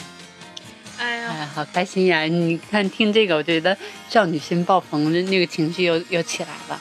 [0.98, 2.22] 哎呀，哎呀，好开心呀！
[2.24, 3.76] 你看听这个，我觉得
[4.08, 6.80] 少女心爆棚的那个情绪又又起来了。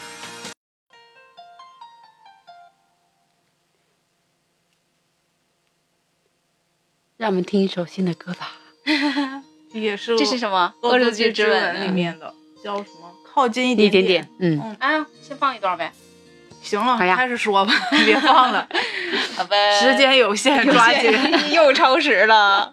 [7.18, 8.54] 让我们听一首新的歌吧。
[9.72, 10.74] 也是这是什么？
[10.82, 13.12] 恶作剧之吻吻里面的，叫什么？
[13.32, 15.92] 靠近一一点点点，嗯，啊，先放一段呗。
[16.62, 17.74] 行了，开始说吧，
[18.06, 18.68] 别放了，
[19.38, 21.12] 好呗时间有限，抓紧，
[21.54, 22.70] 又超时了。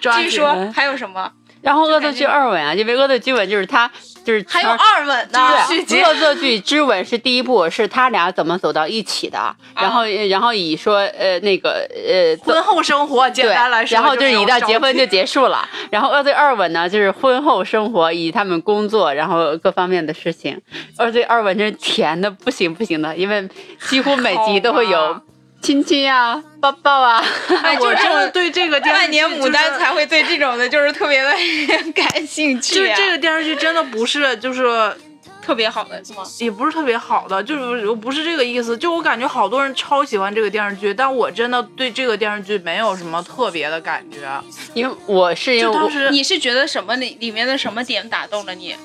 [0.00, 0.24] 抓紧。
[0.24, 1.30] 据说还有什么？
[1.60, 3.90] 然后恶作剧二吻啊，因为恶作剧吻就是他
[4.26, 5.38] 就是还有二吻呢。
[5.68, 15.66] 续集对，恶作剧之吻是第一部，是他俩怎么走到一起的，然后然后以说呃那个呃婚后生活，简对，单来说，然后就是一到到结婚就结束了。
[15.90, 20.60] 然后恶罪二吻呢，就是婚后生活，以他们工作，然后各方面的事情。
[20.98, 23.48] 恶罪二吻真是甜的不行不行的，因为
[23.88, 25.20] 几乎每集都会有
[25.66, 27.20] 亲亲啊，抱抱啊。
[27.64, 31.30] 哎，就我真的这种对这个电视万年牡丹才会对这种的，就是特别的
[31.92, 34.96] 感兴趣、啊，就这个电视剧真的不是就是
[35.42, 36.22] 特别好的是吗？
[36.38, 38.78] 也不是特别好的，就是不是这个意思。
[38.78, 44.18] 就我感觉好多人超喜欢这个电视剧，但我真的对这个电视剧没有什么特别的感觉。
[44.72, 48.76] 因为我是因为我就当时你是觉得什么里里面的什么点打动了你？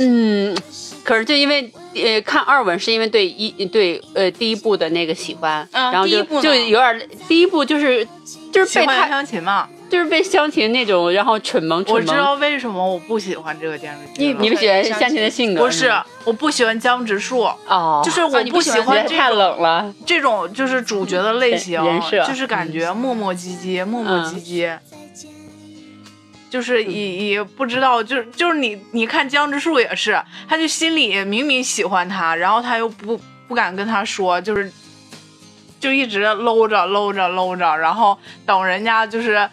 [0.00, 0.56] 嗯，
[1.02, 1.72] 可是就因为
[2.04, 8.06] 呃看二吻是因为对一对呃第一部的那个喜欢，嗯然后就第一部就有点第一部就是
[8.52, 12.06] 就是被他湘琴嘛，就是被湘琴那种然后蠢萌蠢萌。
[12.06, 14.32] 我知道为什么我不喜欢这个电视剧你。
[14.38, 15.64] 你不喜欢湘琴的性格？
[15.64, 15.92] 不是，
[16.24, 19.92] 我不喜欢江直树，哦，就是我不喜欢太冷了。
[20.04, 24.78] 这种就是主角的类型，人设就是感觉磨磨唧唧、磨磨唧唧，
[26.50, 34.72] 就是也也不知道，就是就是你你看江直树也是，他就心里明明喜欢他，然后他又不不敢跟他说，就是
[35.78, 39.48] 就一直搂着搂着搂着，然后等人家就是。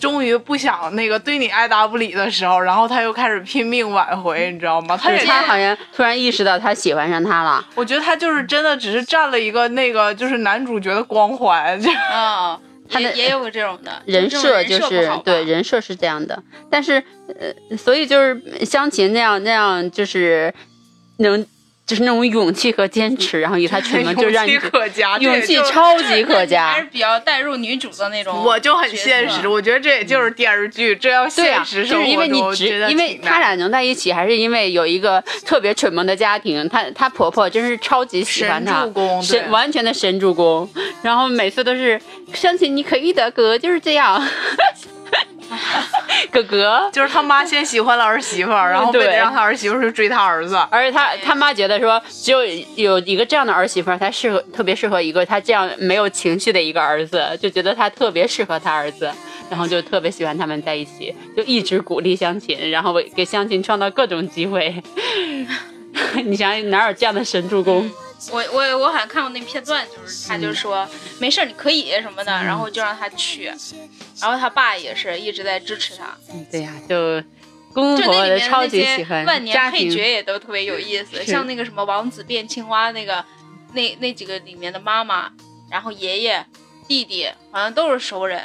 [0.00, 4.96] 终于不想那个对你爱答不理的时候，然后他又开始拼命挽回，你知道吗？
[4.96, 12.56] 他他好像突然意识到他喜欢上他了，我觉得他就是真的只是占了一个那个就是男主角的光环，就啊、
[12.90, 17.02] 他的也也有个这种的人设设就是对人设是这样的，但是
[17.38, 20.52] 呃，所以就是湘琴那样那样就是
[21.18, 21.44] 能
[21.88, 26.84] 就是那种勇气和坚持，然后以他蠢萌 就让你勇气可嘉，勇气超级可 嘉还嘉是。
[26.92, 28.44] 比较带入女主的那种。
[28.44, 29.48] 我就很现实，。
[29.48, 36.68] 我觉得这也就是电视剧，这要现实生活就是因为你中只觉得因为他俩能在一起，还是因为有一个特别蠢萌的家庭。
[36.68, 40.68] 她她婆婆真是超级喜欢她神助，攻，神完全的神助攻。
[41.00, 41.98] 然后每次都是
[42.34, 44.22] 相信你可以的，哥哥就是这样。
[46.30, 50.56] 哥哥，就是他妈先喜欢了儿媳妇，然后为了对让他儿媳妇去追他儿子。
[50.70, 52.44] 而且他他妈觉得说，只有
[52.76, 59.10] 有一个这样的儿媳妇儿才适合，特别适合一个他这样没有情绪的一个儿子，就觉得他特别适合他儿子，
[59.48, 64.82] 然后就特别喜欢他们在一起，就一直鼓励相亲，然后为给相亲创造各种机会。
[66.24, 67.90] 你想想哪有这样的神助攻？
[68.32, 70.88] 我我我好像看过那片段，就是他就说、
[71.20, 73.44] 没事儿你可以什么的，然后就让他去，
[74.20, 76.16] 然后他爸也是一直在支持他。
[76.30, 77.22] 嗯对呀、就
[77.72, 83.24] 公公就婆婆那里面的超级喜些欢万年配角也都特别有意思，像那个什么王子变青蛙那个，
[83.72, 85.30] 那那几个里面的妈妈，
[85.70, 86.44] 然后爷爷、
[86.88, 88.42] 弟弟好像都是熟人，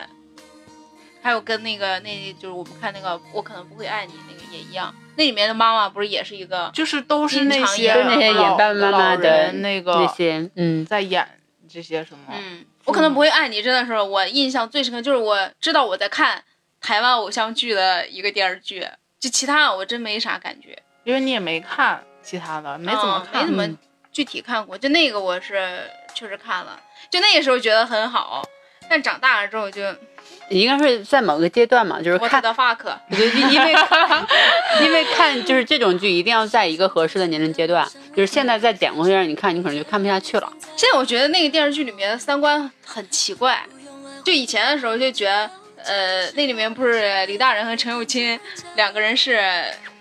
[1.22, 4.23] 还有跟那个那就是我们看那个我可能不会爱你那个
[4.54, 11.28] 也一样，那里面的妈妈不是也是一个就是都是那些常演都是那些演老爸爸妈妈老的人那这个些，嗯，在演
[11.68, 16.44] 这些什么，嗯，我可能不会爱你，真的是我印象最深刻，就是我知道我在看
[16.80, 18.88] 台湾偶像剧的一个电视剧，
[19.20, 23.78] 就其他我真没啥感觉，因为你也没看其他的，没怎么看，嗯没怎么嗯
[24.12, 28.44] 具体看过，就那个我是确实看了，就那个时候觉得很好，
[28.88, 29.82] 但长大了之后就
[30.60, 32.78] 应该是在某个阶段嘛，就是看的 fuck，
[33.10, 33.76] 因为
[34.82, 40.52] 因为看就是这种剧一定要在一个合适的年龄阶段，就是现在再点过去让你看，你可能就看不下去了。
[40.76, 43.64] 现在我觉得那个电视剧里面的三观很奇怪，
[44.24, 45.50] 就以前的时候就觉得，
[45.86, 48.40] 呃，那里面不是李大人和陈友钦
[48.76, 49.42] 两个人是，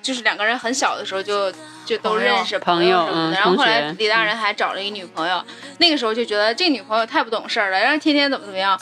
[0.02, 1.52] 就是两个人很小的时候就
[1.84, 5.44] 就都认识朋友什么的，嗯然后后来李大人还找了一女朋友，
[5.78, 8.78] 那个时候就觉得这女朋友太不懂事儿了，然后天天怎么怎么样。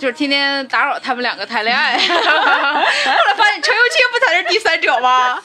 [0.00, 5.38] 就是天天打扰他们两个谈恋爱， 后来发现陈友钦不才是第三者吗？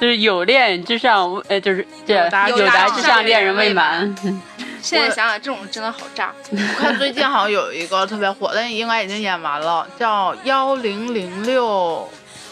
[0.00, 2.56] 就是有恋之上，呃，就是这有达之
[3.02, 4.16] 上，恋恋人未满。
[4.80, 6.32] 现在想想，这种真的好炸。
[6.50, 12.08] 我看最近好像有一个特别火，但应该已经演完了，叫幺零零六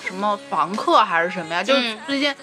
[0.06, 1.62] 什么房客还是什么呀？
[1.64, 2.34] 就嗯最近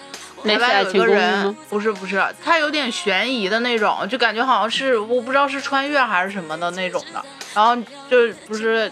[0.44, 7.24] 台湾有一个人？，不是不是，他有点悬疑的那种，就感觉好像是我不知道是穿越还是什么的那种的。
[7.54, 7.76] 然后
[8.10, 8.90] 就不是，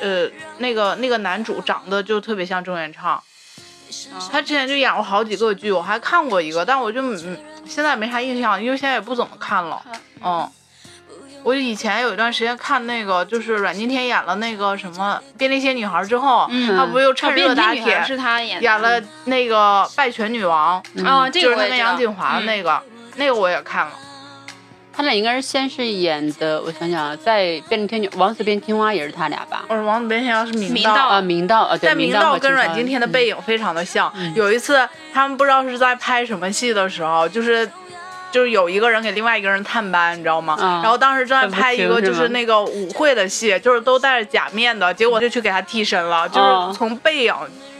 [0.00, 3.22] 呃，那个那个男主长得就特别像郑元畅，
[4.30, 9.82] 他之前就演过好几个剧，我还看过一个，但我就嗯现在没啥印象，因为现在也不怎么看了。
[10.24, 10.48] 嗯，
[11.44, 22.80] 我以前有一段时间看那个，就是阮经天演了那个什么《便利贴女孩》之后，嗯他不又趁热打铁是他演的，演了那个《拜权女王》，哦，这就是他跟杨锦华的那个，
[23.16, 23.92] 那个我也看了。
[24.94, 29.64] 他俩应该是先是演的，我想想啊，在《便利贴女王子变青蛙》也是他俩吧？
[29.68, 34.12] 我说王子变青蛙是明明道啊，明道啊，对，但明道跟阮经天的背影非常的像。
[34.34, 37.68] 有一次他们不知道是在拍什么戏的时候，就是。
[38.32, 40.56] 就是有一个人给另外一个人探班，你知道吗？
[40.58, 47.34] 嗯然后当时正在拍一个就是那个舞会的戏，就是都戴着假面的，结果就去给他替身了，就哦是从背影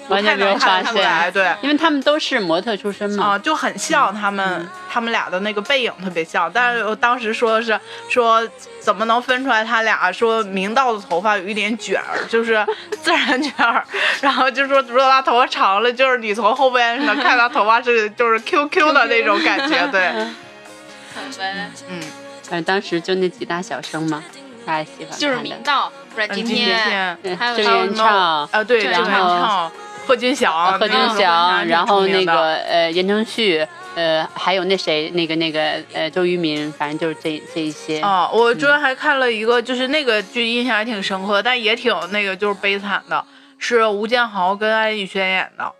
[0.08, 1.50] 完全没发现，对。
[1.62, 3.24] 因为他们都是模特出身嘛。
[3.24, 8.46] 啊，就很像他们，他们俩的那个背影特别像，但是我当时说的是说
[8.82, 10.10] 怎么能分出来他俩？
[10.10, 12.64] 说明道的头发有一点卷儿，就是
[13.00, 13.84] 自然卷儿，
[14.20, 20.08] 然后就说如果他头发长了，就是你从后边能看他头发是 就是 QQ 的那种感觉，对，
[21.14, 22.00] 好呗，嗯，
[22.42, 24.22] 反正当时就那几大小生嘛，
[24.66, 29.70] 大家喜欢就是明道，不然今嗯今天对还有郑还有元畅、啊，对，对郑元畅、
[30.06, 35.60] 贺军翔、贺军翔，然后那个呃言承旭，呃还有那谁那个那个
[35.92, 38.00] 呃周渝民，反正就是这这一些。
[38.00, 43.24] 啊，我昨天还看了一个，就是那个剧印象还挺深刻，但也挺那个就是悲惨的，
[43.58, 45.72] 是吴建豪跟安以轩演的。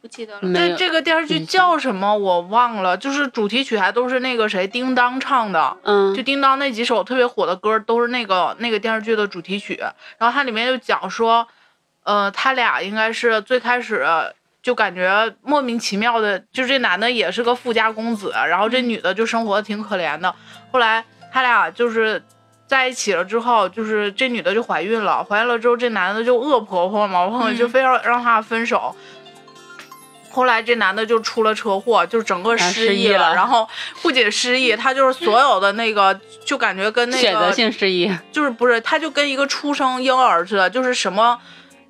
[0.00, 0.40] 不记得了。
[0.42, 9.74] 没有这这个电视剧叫什么我忘了，就是主题曲还都是那个谁叮当唱的，嗯就叮当那几首特别火的歌都是那个那个电视剧的主题曲。
[10.18, 11.48] 然后它里面就讲说，
[12.04, 14.06] 呃，他俩应该是最开始
[14.66, 20.34] 就感觉莫名其妙的，就这男的也是个富家公子，然后这女的就生活的挺可怜的。
[20.72, 22.20] 后来他俩就是。
[22.68, 28.92] 在一起了之后，就是这女的就怀孕了，怀孕了之后，这男的就恶婆婆嘛，嗯就非要让她分手。
[30.32, 33.68] 后来这男的就出了车祸，就整个啊失忆了然后
[34.02, 41.38] 不仅失忆，他就是所有的那个，就感觉跟那选择个性失忆，就是不是，他就跟一个出生婴儿似的，就是什么。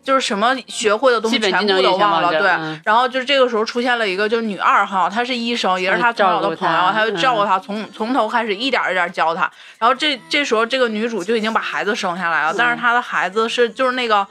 [0.07, 2.49] 就是什么学会的东西全部都忘了，对。
[2.49, 2.81] 嗯。
[2.85, 7.47] 然后就是这个时候出现了一个，就是女二号，她是医生，也是他从小的朋友，照顾他他就照顾嗯。
[7.47, 9.51] 他，从从头开始一点一点教她。
[9.79, 14.25] 然后这这时候这个女主就已经把孩子生下来了，但是她的孩子是就是那个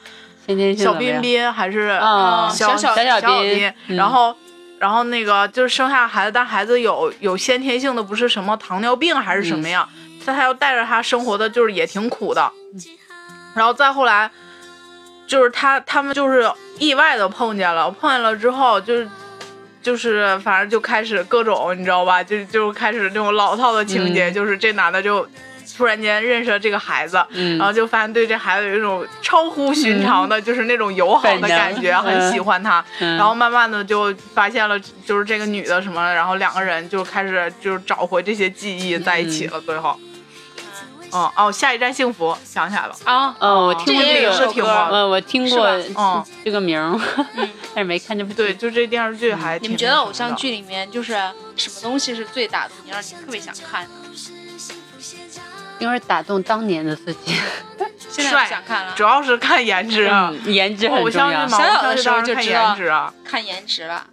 [0.77, 3.97] 小彬彬还是啊小小小小彬彬，嗯。
[3.97, 4.33] 然后
[4.79, 9.87] 然后那个就是生下孩子，但孩子有有先天性的不是什么糖尿病还是什么样，
[10.25, 12.51] 但他要带着他生活的就是也挺苦的，
[13.55, 14.29] 然后再后来
[15.27, 19.07] 就是他他们就是意外的碰见了，碰见了之后就是。
[19.85, 22.23] 就是反正就开始各种，你知道吧？
[22.23, 25.23] 就就开始那种老套的情节，嗯就是这男的就
[25.77, 32.83] 突然间认识了这个孩子，嗯然后就发现对这孩子有一种超乎寻常的，就是那种友好的感觉，很喜欢他。
[32.99, 39.61] 嗯然后慢慢的就发现了，就是这个女的什么，然后两个人就开始就是找回这些记忆，在一起了。
[39.61, 39.95] 最后，
[41.15, 44.69] 嗯哦，下一站幸福想起来了，啊，哦，我听过这个，歌是挺火。
[44.91, 45.65] 嗯，我听过
[45.97, 47.01] 嗯这个名
[47.73, 48.35] 但是没看这部剧。
[48.37, 51.13] 对，就这电视剧还挺你们觉得偶像剧里面就是
[51.55, 53.89] 什么东西是最打动你，让你特别想看的？
[55.79, 57.35] 因为打动当年的自己，
[58.09, 61.51] 现在不想看了主，要是看颜值啊，嗯，颜值很重要偶像剧。
[61.51, 63.13] 嘛，小小偶像的时候就知道颜值啊。
[63.25, 64.05] 看颜值了。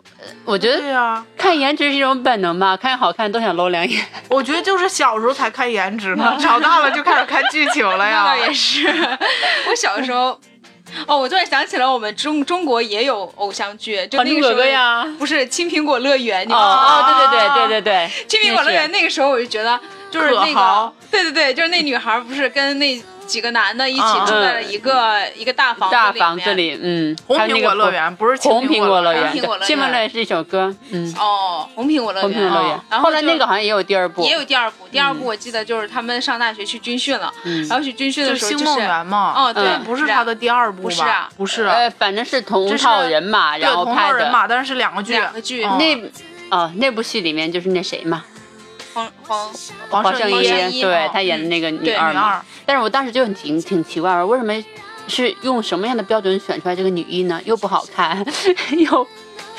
[0.45, 4.05] 我觉得对啊，看颜值是一种本能吧，看好看都想搂两眼。
[4.29, 8.37] 我觉得就是小时候才看颜值呢， 长大了就开始看剧情了那呀倒。
[8.37, 8.87] 也是，
[9.69, 10.39] 我小时候，
[11.07, 19.79] 哦，我突然想起了我们中中国也有偶像剧，就那个时候格呀，不是青苹果乐园，你哦们知道吗哦，对对对对对对，青苹果乐园那个时候我就觉得
[20.11, 26.27] 就是那个，对对对，就是那女孩不是跟那几个男的一起住在了一个、一个大房子大里面。
[26.27, 26.55] 房子。
[26.55, 29.67] 里，嗯，红苹果乐园不是青红苹果乐园，红苹果乐园。
[29.67, 32.77] 青苹果乐园是一首歌，嗯，哦，红苹果乐园，红苹果乐园。
[32.77, 32.81] 哦。
[32.91, 37.67] 然后后来那个好像也有第二部，也有第二部，第二部嗯我记得就是他们上大学去军训了，嗯。
[37.69, 39.33] 然后去军训的时候就是星梦园嘛。
[39.35, 39.85] 哦对，嗯。
[39.85, 40.85] 不是他的第二部吧？
[40.85, 41.29] 不是啊。
[41.37, 44.07] 不是，呃，反正是同套人马，然后同拍的。
[44.09, 45.13] 号人马，但是是两个剧。
[45.13, 45.79] 两个剧，嗯。
[45.79, 48.25] 那哦，那部戏里面就是那谁嘛，
[48.95, 49.53] 黄黄
[49.91, 52.13] 黄圣依，对哦她演的那个女二嘛。
[52.13, 54.53] 女二，但是我当时就很挺挺奇怪，为什么
[55.09, 57.41] 是用什么样的标准选出来这个女一呢？
[57.45, 58.25] 又不好看，
[58.79, 59.07] 又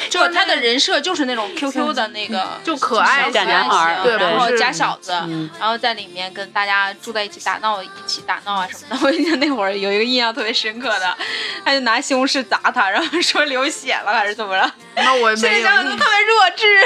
[0.10, 9.00] 就他的人设就是那种 QQ 的那个就可爱小男孩儿对然后假小子，嗯然后在里面跟大家住在一起打闹，一起打闹啊什么的。
[9.06, 11.18] 我记得那会儿有一个印象特别深刻的，
[11.66, 14.74] 他就拿西红柿砸他，然后说流血了还是怎么了？
[14.96, 16.86] 那我现在没有印想想都特别弱智。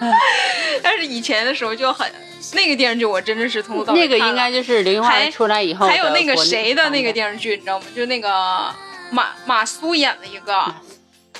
[0.82, 2.10] 但是以前的时候就很，
[2.54, 7.86] 那个电视剧我真的是从头到尾那个应该就是刘云华还出来以后的还有那个谁的那个电视剧，你知道吗？
[7.94, 8.74] 就那个
[9.10, 10.72] 马马苏演的一个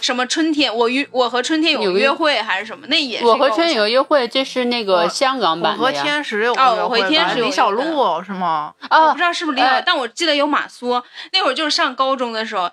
[0.01, 2.87] 什么春天，我与我和春天有约会还是什么？
[2.89, 6.03] 那也是我和春天有个约会，这是那个香港版的呀。
[6.03, 7.83] 天使有哦约会我和天使李小璐
[8.23, 8.75] 是吗？
[8.91, 11.03] 我哦不知，道是不是李小，呃但我记得有马苏。
[11.33, 12.71] 那会儿就是上高中的时候，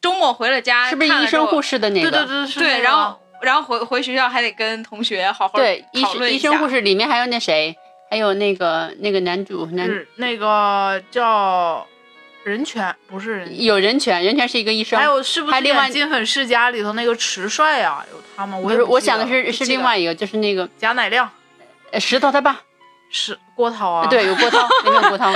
[0.00, 1.78] 周末回了家，是不是医生护士？
[1.78, 2.10] 的那个？
[2.10, 6.48] 对对对，然后然后回回学校还得跟同学好好对医生讨论一下。
[6.48, 7.76] 医生护士里面还有那谁，
[8.10, 11.86] 还有那个那个男主男是那个叫
[12.44, 13.64] 人权，不是人权。
[13.64, 14.98] 有人权，人权是一个医生。
[14.98, 18.04] 还有是不是还另外《金粉世家》里头那个迟帅啊？
[18.10, 18.56] 有他吗？
[18.56, 21.30] 我不是，我想的是是另外一个，就是那个贾乃亮，
[21.90, 22.60] 呃石头他爸，
[23.10, 24.06] 是郭涛啊？
[24.08, 25.30] 对，有郭涛， 里面有郭涛，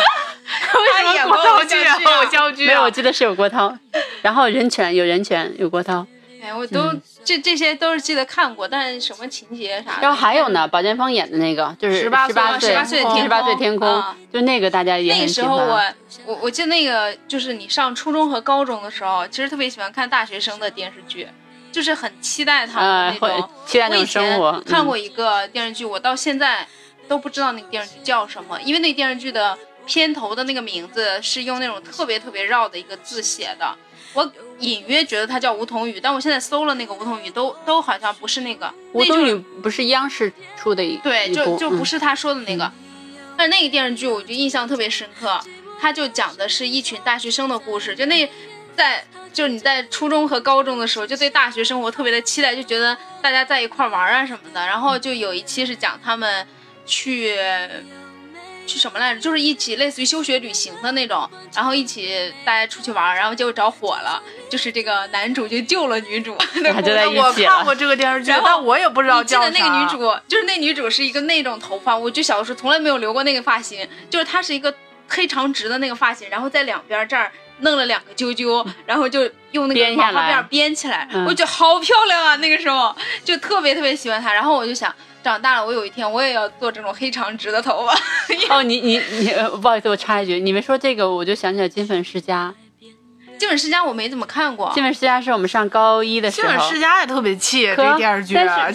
[1.02, 3.76] 他演过郭涛剧啊 没有，我记得是有郭涛。
[4.22, 6.06] 然后人权有人权有郭涛，
[6.42, 10.02] 哎，我都、嗯这这些都是记得看过，但是什么情节啥的。
[10.02, 15.28] 然后还有呢，宝剑锋演的那个就是十八岁十八岁的天十八岁空天空啊，就那个大家也那个。
[15.28, 15.80] 时候我
[16.26, 21.28] 我我记得那个就是你上初中和高中的时候，其实特别喜欢看大学生的电视剧，
[21.70, 23.50] 就是很期待他们那种。
[23.64, 24.50] 期待那种生活。
[24.50, 26.66] 嗯看过一个电视剧，我到现在
[27.06, 33.76] 都不知道那个电视剧叫什么，因为那电视剧的片头的那个名字是用那种特别特别绕的一个字写的。
[34.14, 34.30] 我
[34.62, 38.72] 隐约觉得它叫梧桐雨，但我现在搜了那个梧桐雨，都都好像不是那个。
[38.92, 42.72] 梧那就是桐雨不是央视出的一对，就就不是他说的那个。
[43.36, 45.40] 但是那个电视剧我就印象特别深刻，
[45.80, 48.28] 他就讲的是一群大学生的故事，就那
[48.76, 54.66] 在就是你在初中和高中的时候，就对大学生活特别的期待，就觉得大家在一块玩啊什么的。
[54.66, 56.46] 然后就有一期是讲他们
[56.86, 57.36] 去。
[58.66, 59.20] 去什么来着？
[59.20, 66.36] 就是一起类似于休学旅行的那种，然后一起大家出去玩，然后结果着火了，就是这个男主就救了女主，
[66.72, 67.48] 他就在一我起我。
[67.48, 69.50] 看过这个电视剧然，后但我也不知道你记叫啥。
[69.50, 69.98] 得那个女主，
[70.28, 74.72] 就是那女主是一个那种头发，我就小的时候从来没有留过那个发型，就是她是一个
[75.08, 82.36] 黑长直的那个发型，然后在两边这儿弄了两个揪揪， 然后就用那个编下来马花辫编起来，嗯我觉得好漂亮啊！
[82.36, 82.94] 那个时候
[83.24, 84.94] 就特别特别喜欢她，然后我就想。
[85.22, 87.94] 长大了，我有一天我也要做这种黑长直的头发。
[88.54, 92.54] 哦，你你你，呃不好意思，我插一句，你们说这个，我就想起来《金粉世家
[93.38, 94.68] 金粉世家我没怎么看过》。
[94.74, 96.48] 《金粉世家》是我们上高一的时候。
[96.48, 98.68] 金粉，世家也特别气可这电视剧，啊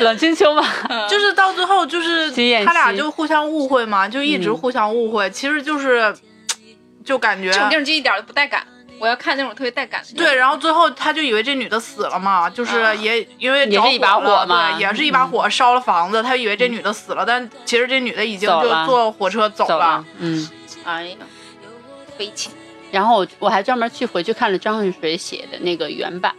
[0.00, 0.64] 冷清秋嘛，
[1.08, 2.30] 就是到最后就是
[2.66, 6.14] 他俩就互相误会嘛，就一直嗯互相误会，其实就是
[7.04, 8.66] 就感觉这种电视剧一点都不带感，
[8.98, 10.14] 我要看那种特别带感的。
[10.16, 20.48] 对，，然后最后他就以为这女的死了嘛，就是啊也、因为着也是一把了火嘛对，也是一把火烧了房子，他以为这女的死了，但其实这女的已经就坐火车走走了，嗯。
[20.84, 21.16] 哎呀，
[22.16, 22.52] 悲情。
[22.92, 26.32] 然后我我还专门去回去看了张恨水写的那个原版，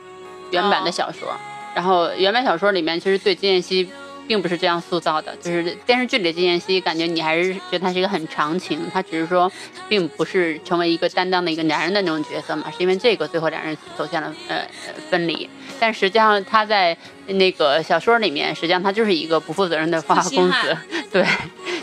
[0.51, 1.27] 原版的哦小说。
[1.75, 3.87] 然后原版小说里面其实对金燕西
[4.27, 9.51] 并不是这样塑造的，就是电视剧里的金妍希，感觉你还是觉得她是一个很长情，她只是说
[9.87, 15.49] 并不是成为一个担当的一个男人的那种角色嘛，是因为这个最后两人走向了呃呃分离。
[15.79, 16.97] 但实际上她在
[17.27, 20.77] 那个小说里面，实际上她就是一个不负责任的花花公子，
[21.11, 21.23] 对，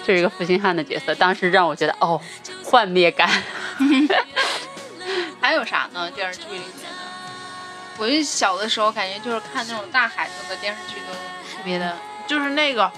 [0.05, 1.15] 就是一个负心汉的角色。
[1.15, 2.21] 当时让我觉得哦，
[2.63, 3.31] 幻灭感。
[5.41, 6.11] 还有啥呢？
[6.11, 11.95] 电视剧里面的，我就小的时候感觉就是看那种大孩子的电视剧都特别的，
[12.27, 12.91] 就是那个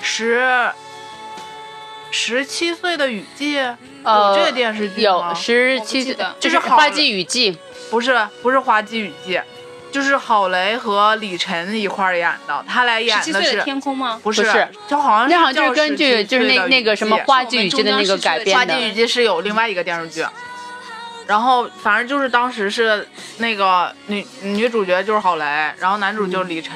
[0.00, 0.70] 十
[2.10, 3.58] 十七岁的雨季，
[4.02, 5.34] 呃有这个电视剧有吗？
[5.34, 6.34] 十七得。
[6.38, 7.52] 就是《好花季雨季》，
[7.90, 9.40] 不是不是花季雨季，
[9.90, 14.20] 就是郝蕾和李晨一块儿演的，他俩演的是十七岁的天空吗？
[14.22, 14.68] 不是不是。
[14.86, 18.74] 就好像那好像就是根据就是那那个什么《花季雨季》的那个改编的。
[18.74, 18.92] 花季雨。
[18.92, 20.24] 季是有另外一个电视剧，
[21.26, 23.08] 然后反正就是当时是
[23.38, 25.44] 那个女女主角就是郝蕾，
[25.78, 26.74] 然后男主就是李晨，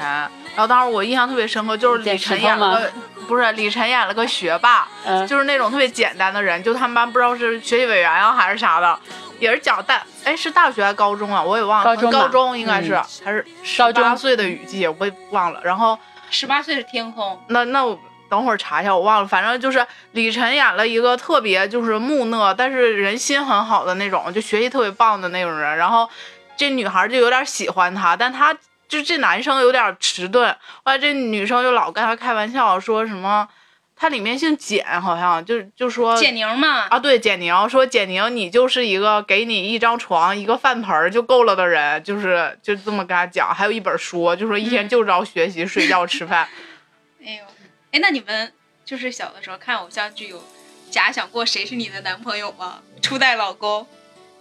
[0.59, 2.91] 然后当时我印象特别深刻，就是李晨演了个
[3.29, 8.99] 不是李晨演了个学霸，嗯，就是那种特别简单的人，就他们班不知道是学习委员啊还是啥的，
[9.39, 15.97] 也是讲大哎是大学还是高中啊，我也忘了，高中高中应该是、嗯还是十八岁的雨季，我也忘了，然后。
[16.31, 17.99] 十八岁是天空，那那我
[18.29, 19.27] 等会儿查一下，我忘了。
[19.27, 25.75] 反正就是李晨演了一个特别就是木讷，但是人心很好的那种，就学习特别棒的那种人。
[25.75, 26.07] 然后
[26.55, 28.55] 这女孩就有点喜欢他，但他
[28.89, 30.51] 就这男生有点迟钝。
[30.83, 33.47] 后来这女生就老跟他开玩笑，说什么
[33.95, 43.53] 他里面姓简，好像就就说简宁嘛，啊，对，简宁说简宁，你就是一个给你一张床、一个饭盆就够了的人，就是就这么跟他讲。
[43.53, 46.47] 还有一本书，就说一天就知道学习、睡觉、吃饭。
[47.23, 47.43] 哎呦，
[47.91, 48.51] 哎，那你们
[48.85, 50.41] 就是小的时候看偶像剧有
[50.89, 52.79] 假想过谁是你的男朋友吗？
[53.01, 53.85] 初代老公，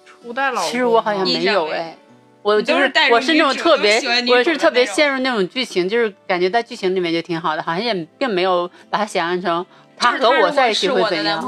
[0.07, 1.97] 初代老公，其实我好像没有哎，
[2.49, 9.67] 我就是我是那种特别我是特别陷入那种剧情，就是感觉在剧情里面就挺好的，好像也并没有把它想象成
[9.99, 11.47] 他和我在一起会怎样。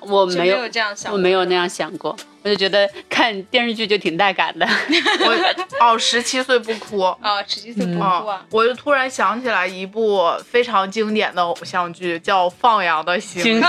[0.00, 2.14] 我没有没有这样想，我没有那样想过，
[2.44, 4.66] 我就觉得看电视剧就挺带感的。
[5.24, 7.00] 我哦，十七岁不哭。
[7.00, 13.62] 啊，十七岁不哭啊啊，，我就突然想起来一部非常经典的偶像剧，叫《放羊的星星星》。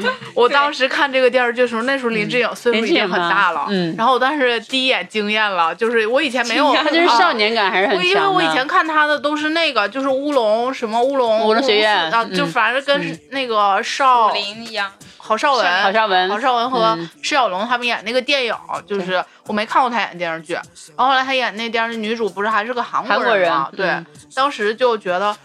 [0.00, 8.26] 星，我当时看这个电视剧的时候，那时候林志颖岁数已经很大了，嗯然后我当时第一眼惊艳了，就是我以前没有，他就是啊少年感还是很我因为。
[8.28, 14.90] 我以前看他的都是那个，就是乌龙什么乌龙乌龙学院啊，嗯就反正跟嗯那个少林一样，
[15.28, 17.10] 郝邵文、郝邵文，郝邵文和嗯。
[17.22, 18.54] 释小龙他们演那个电影，
[18.86, 23.68] 就是我没看过他演电视剧，然后后来他演那电视剧女主不是还是个韩韩国人吗？
[23.76, 23.86] 对。
[23.86, 25.36] 嗯，当时就觉得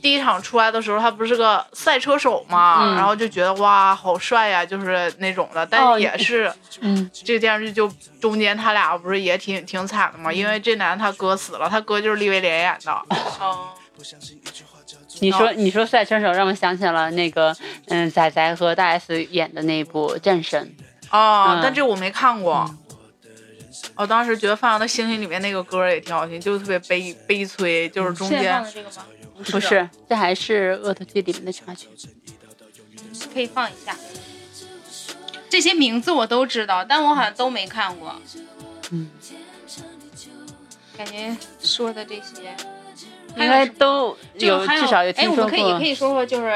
[0.00, 2.94] 第一场出来的时候，他不是个赛车手嘛，嗯。
[2.94, 5.66] 然后就觉得哇好帅呀，就是那种的。
[5.66, 7.90] 但也是、嗯，这个电视剧就
[8.20, 12.92] 中间他俩不是也挺挺惨的嘛，因为这男的他哥死了，他哥就是利威廉演的。
[13.40, 13.70] 哦，
[15.20, 17.54] 你说你说赛车手让我想起了那个
[17.86, 20.74] 嗯仔仔和大 S 演的那部《战神》，
[21.16, 22.68] 哦，嗯但这我没看过。
[23.94, 29.06] 我当时觉得《放羊的星星》里面那个歌也挺好听，就是特别悲悲催，就是中现在放间的这个吗？
[29.50, 31.88] 不是，这还是《恶作剧》里面的插曲。
[33.32, 33.96] 可以放一下。
[35.48, 38.14] 这些名字我都知道，但我好像都没看过。
[38.90, 39.10] 嗯，
[40.96, 42.54] 感觉说的这些，
[43.36, 45.84] 应该都有至少有哎，听说我们可以可。
[45.84, 46.50] 以说说就是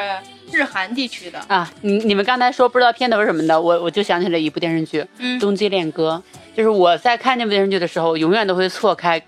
[0.52, 6.22] 日韩地区的，啊，你你们刚才说不知道片头是什么的，我我就想起了一部电视剧《嗯，冬季恋歌》，
[6.56, 9.20] 就是我在看那部电视剧的时候，永远都会错开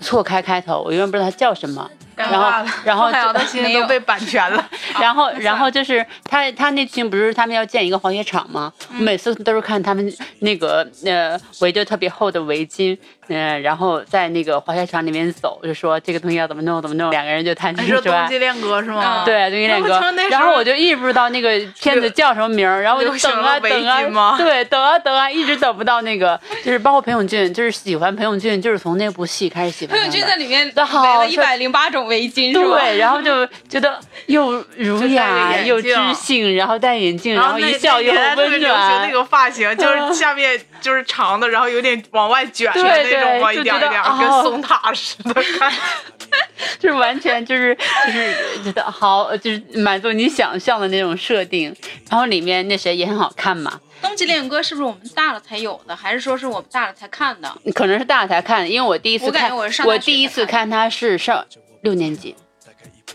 [0.00, 1.88] 错开开头，我永远不知道它叫什么。
[2.16, 4.64] 然后 然后放羊的就星星都被版权了。
[5.00, 8.72] 然后，然后就是他他那群不是他们要建一个滑雪场吗？
[8.90, 12.96] 我每次都是看他们那个呃围着特别厚的围巾，
[13.28, 18.38] 嗯、然后在那个滑雪场里面走，就说这个东西要怎么弄怎么弄，两个人就谈你说起出来冬季。
[18.38, 19.22] 恋歌是吗？
[19.22, 20.54] 嗯对，冬季恋歌然后那时候。
[20.54, 21.50] 我就一直不知道那个
[21.80, 29.96] 片子叫什么名儿，然后我就等啊等啊，对，等啊等啊，一直等不到那个，就是包括裴勇俊，就是喜欢裴勇俊，就是从那部戏开始喜欢。
[29.96, 32.78] 裴勇俊在里面那好围了一百零八种围巾，是吧？
[32.78, 39.10] 对，然后就觉得又儒雅又知性，然后戴眼镜，然后一笑又温暖那。
[39.12, 42.82] 个发型，就是 下面就是长的，然后有点往外卷的
[43.14, 45.72] 对那种嘛，对一点一点就觉得跟哦松塔似的看。
[46.78, 47.74] 就是完全就是
[48.06, 51.74] 就是觉得好，就是满足你想象的那种设定。
[52.10, 57.56] 然后里面那谁也很好看嘛，冬季恋歌是不是我们大了才有的，还是说是我们大了才看的？
[57.74, 61.44] 可能是大了才看，因为我第一次我感觉看，我第一次看看他是上
[61.82, 62.34] 六年级，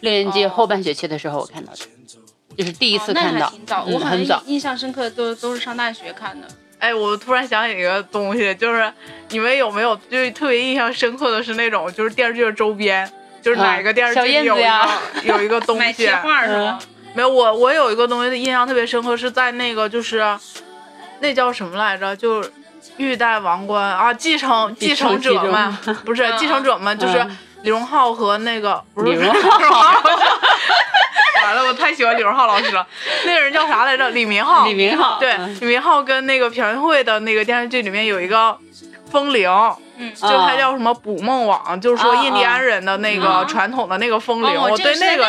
[0.01, 1.79] 六年级哦后半学期的时候我看到的，
[2.57, 6.47] 就是第一次看到，还挺早，嗯我好很早印象深刻都都是上大学看的。
[6.79, 8.91] 哎，我突然想起一个东西，就是
[9.29, 13.09] 你们有没有就是特别印象深刻的是那种就是电视剧的周边，
[13.41, 14.57] 就是哪个电视剧有
[15.23, 16.79] 有一个东西买贴，画是吗？
[17.13, 20.23] 没有我我有一个东西印象特别深刻，是在那个就是
[21.19, 22.51] 那叫什么来着，就是
[22.97, 29.95] 玉带王冠啊，继承继承者们 不是嗯继承者们，就是嗯李荣浩和那个不是李荣 浩。
[31.49, 32.85] 完了，我太喜欢李荣浩老师了。
[33.25, 34.09] 那个人叫啥来着？
[34.11, 34.67] 李明浩。
[34.67, 38.57] 李明浩对，嗯李明浩跟那个朴槿惠的那个电视剧里面有一个
[39.11, 39.49] 风铃，
[39.97, 44.49] 嗯，就它叫什么捕梦网，就是说印第安人的那个啊传统的那个风铃。
[44.49, 45.25] 哦，我对那个。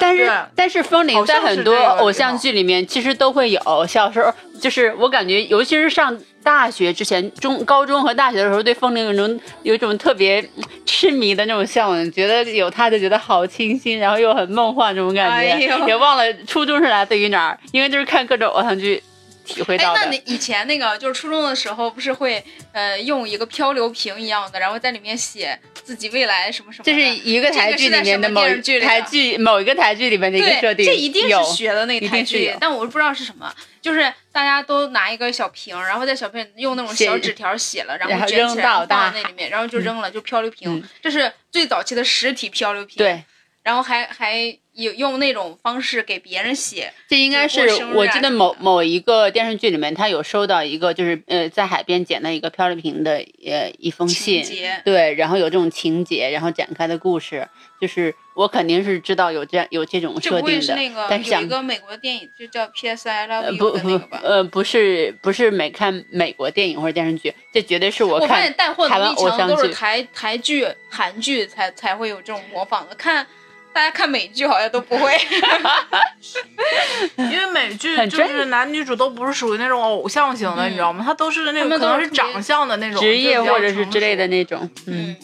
[0.00, 3.60] 但是但是风铃在很多偶像剧里面其实都会有。
[3.88, 10.44] 小时候就是我感觉，尤其是上大学之前，中高中和大学的时候，对风铃有种有一种特别
[10.86, 15.52] 痴迷的那种向往，觉得有它就觉得好清新，然后又很梦幻这种感觉。
[15.52, 19.02] 哎也忘了初中是来自于哪儿，应该就是看各种偶像剧
[19.44, 20.00] 体会哎到，的。
[20.04, 26.92] 那你以前那个就是初中的时候，不是会呃用一个漂流瓶一样的，然后在里面写自己未来什么什么的？
[26.92, 28.40] 这是一个台剧里面的某
[28.80, 33.52] 台剧某一个台剧里面的一个设对，定，这一定是学的那个台剧但我不知道是什么。
[33.80, 40.88] 就是大家都拿一个小瓶，然后在小瓶用那种小纸条写了，然然后卷起来，然后扔到大放在那里面，然后就扔了，就漂流瓶嗯。
[41.02, 43.24] 这是最早期的实体漂流瓶。，对。
[43.64, 46.92] 然后还还有用那种方式给别人写。
[47.08, 53.12] 这应该是我记得某某一个电视剧里面，他有收到一个就是呃在海边捡到一个漂流瓶的
[53.46, 54.42] 呃一封信，
[54.84, 57.46] 对，然后有这种情节，然后展开的故事，
[57.80, 63.08] 就是我肯定是知道有这样有这种设定的，是那个但是想有一个美国电影就叫 P.S.
[63.08, 64.20] I 呃 Love 不 You 的那个不吧？
[64.24, 69.72] 呃不是不是美看美国电影或者电视剧，这绝对是我看台湾能力强的都是偶像剧。
[69.74, 73.26] 台台剧、韩剧才才会有这种模仿的，看
[73.74, 75.18] 大家看美剧好像都不会。
[77.16, 80.70] 因为美剧就是男女主都不是属于那种偶像型的，嗯。
[80.70, 81.02] 你知道吗？
[81.04, 85.16] 他都是那种可能是长相的那种职业或者是之类的那种，嗯，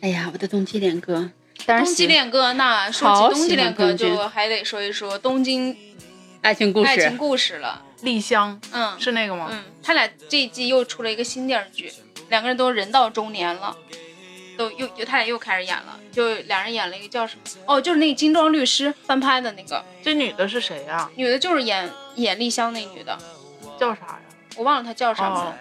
[0.00, 1.30] 哎呀，我的冬季恋歌，
[1.66, 5.76] 当然冬季恋歌，那说好起冬季恋歌，就还得说一说东京
[6.40, 6.88] 爱情故事。
[6.88, 7.82] 爱情，故事了。
[8.02, 9.48] 丽香嗯，是那个吗？
[9.52, 11.92] 嗯，他俩这一季又出了一个新电视剧，
[12.30, 13.76] 两个人都人到中年了，
[14.58, 17.42] 都又又他俩又开始演了，就俩人演了一个叫什么？
[17.66, 21.10] 哦，就是那个金装律师翻拍的那个这女的是谁呀？
[21.16, 23.18] 女的，就是演演丽香那女的，
[23.80, 24.20] 叫啥呀？
[24.56, 25.54] 我忘了她叫啥名哦。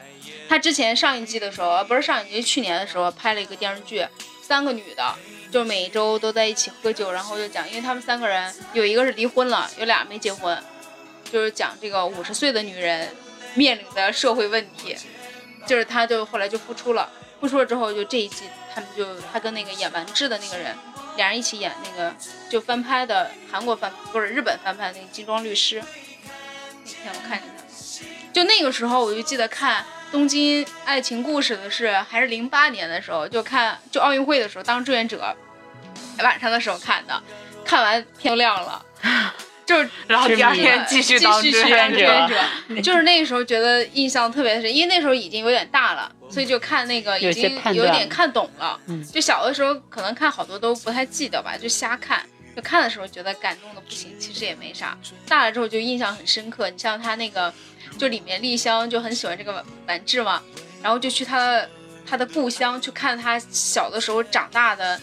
[0.50, 4.06] 她之前上一季的时候，呃不是上一季，去年的时候拍了一个电视剧，
[4.42, 5.16] 三个女的，
[5.50, 10.62] 就每周都在一起喝酒，然后就讲，因为他们三个人有一个是离婚了，有俩没结婚，
[11.32, 13.16] 就是讲这个五十岁的女人
[13.56, 14.98] 面临的社会问题，
[15.66, 18.44] 就是她就后来就复出了，复出了之后就这一季
[18.74, 20.76] 他们就他跟那个演完治的那个人
[21.18, 22.14] 俩人一起演那个
[22.50, 25.82] 就翻拍的韩国翻不是日本翻拍的那个《金装律师》，
[26.86, 35.36] 那天我看见他，就那个时候我就记得看《东京爱情故事》的是还是零八年的时候，就看就奥运会的时候当志愿者，
[36.20, 37.22] 晚上的时候看的，
[37.66, 38.86] 看完天都亮了。
[39.64, 48.80] 就是，然后第二天继续当志愿者者， 就是那个时候觉得印象特别深，因为那时候已经有点大了，所以就看那个已经有点看懂了。
[48.88, 52.26] 嗯就小的时候可能看好多都不太记得吧，就瞎看。
[52.54, 54.98] 就看的时候觉得感动的不行，其实也没啥。
[55.26, 56.70] 大了之后就印象很深刻。
[56.70, 57.54] 你像他那个，
[57.98, 60.42] 就里面丽香就很喜欢这个婉志嘛，
[60.84, 61.70] 然后就去他的
[62.06, 65.00] 他的故乡去看他小的时候长大的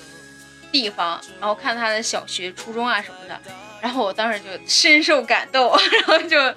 [0.71, 3.41] 地方，然后看他的小学、初中啊什么的。
[3.81, 6.55] 然后我当时就深受感动，然后就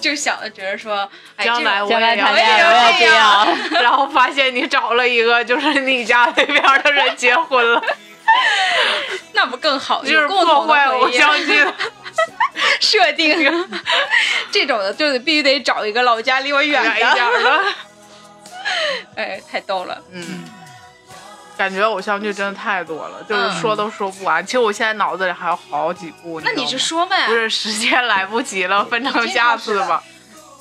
[0.00, 7.82] 就想着觉得说，哎，将来我也要这样，然后发现你找了一个就是你家那边的人结婚了，
[9.34, 10.04] 那不更好？
[10.04, 11.74] 就是破坏同的回忆偶像剧的
[12.80, 13.68] 设定，
[14.52, 17.42] 这种的就得必须得找一个老家离我远远一点的。
[17.42, 17.64] 的。
[19.16, 20.00] 哎，太逗了。
[20.12, 20.44] 嗯，
[21.60, 24.42] 感觉偶像剧真的太多了，就是嗯说都说不完。
[24.46, 27.26] 其实我现在脑子里还有好几部，那你知道吗是说呗？
[27.26, 30.02] 不是时间来不及了， 分成下次吧。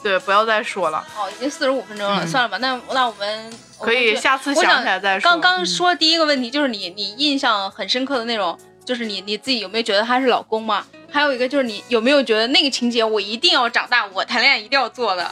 [0.03, 2.57] 对，不要再说了，哦，已经四十五分钟了，嗯算了吧。
[2.57, 5.31] 那那我们可以下次想起来再说。
[5.31, 10.85] 刚刚说第一个问题就是你你印象很深刻的那种，就是你你自己有没有觉得他是老公嘛？
[11.09, 15.31] 还有一个就是你有没有觉得那个情节我一定要长大，我谈恋爱一定要做的？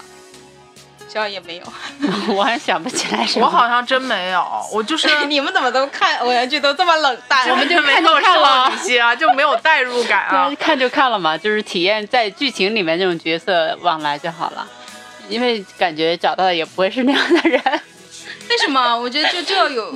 [1.07, 1.63] 小小也没有。
[2.35, 3.45] 我还想不起来什么。
[3.45, 7.49] 我好像真没有，我就是 你们怎么都看偶像剧都这么冷淡？
[7.49, 10.51] 我们就没看就有少看了女心啊，就没有代入感啊。
[10.59, 14.67] 看就看了嘛，就是体验在剧情里面那种角色往来就好了，
[15.29, 17.61] 因为感觉找到的也不会是那样的人。
[18.49, 18.97] 为什么？
[18.97, 19.93] 我觉得就就要有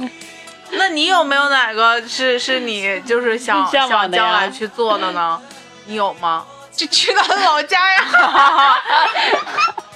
[0.72, 5.42] 那你有没有哪个是是你就是想向往的呀想将来去做的呢？
[5.86, 6.46] 你有吗？
[6.74, 8.02] 就去到老家呀，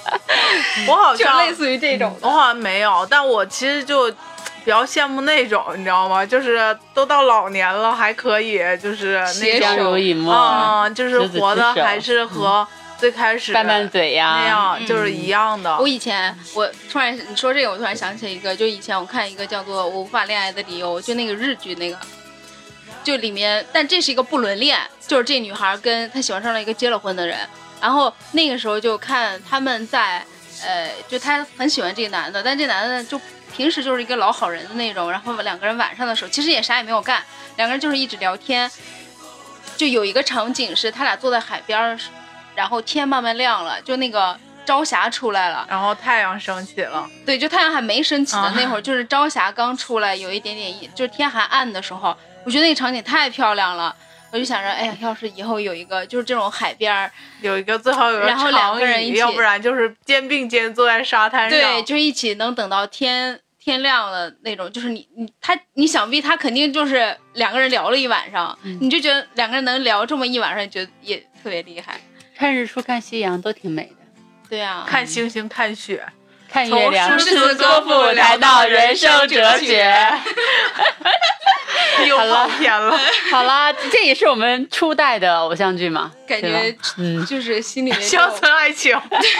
[0.88, 2.28] 我好像就类似于这种的。
[2.28, 6.24] 我好像没有，但我其实就比较羡慕那种，你知道吗？
[6.24, 12.66] 就是都到老年了还可以，就是那携相种，濡以沫，嗯，就是活的还是和
[12.98, 15.76] 最开始拌拌嘴呀，那样嗯就是一样的。
[15.78, 21.98] 我以前我突然你说这个，我突然想起一个，就以前我看一个叫做《我无法恋爱的理由》，就那个日剧那个，
[23.04, 27.38] 就里面，但这是一个不伦恋，就是这女孩跟她喜欢上了一个结了婚的人，
[27.80, 30.24] 然后那个时候就看他们在，
[30.64, 33.20] 呃，就他很喜欢这个男的，但这男的就
[33.54, 37.22] 平时就是一个老好人的那种，然后两个人晚上的时候其实也啥也没有干，
[37.56, 38.70] 两个人就是一直聊天，
[39.76, 41.98] 就有一个场景是他俩坐在海边，
[42.54, 45.66] 然后天慢慢亮了，就那个朝霞出来了。
[45.68, 53.94] 然后太阳升起了，对，就太阳还没升起的啊那会儿，就是朝霞刚出来，有一点点阴，就是天还暗的时候，我觉得那个场景太漂亮了。
[54.36, 57.10] 我就想着，哎呀，要是以后有一个就是这种海边儿，
[57.40, 61.58] 有一个最好有个然后两长椅，个人一起要不然就是肩并肩坐在沙滩上。
[61.58, 71.98] 对，就是一起能等到天天亮了那种，就是你你他你想必他肯定就是两个人聊了一晚上，嗯你就觉得两个人能聊这么一晚上，觉得也特别厉害。
[72.36, 73.96] 看日出看夕阳都挺美的，
[74.50, 76.04] 对啊，看星星看雪，
[76.56, 79.92] 看月亮从诗词歌赋谈到到人人生生哲哲学
[82.16, 82.98] 好了跑偏了。
[83.30, 88.98] 好啦，这也是我们初代的偶像剧嘛，感觉嗯，就是心里面乡村爱情，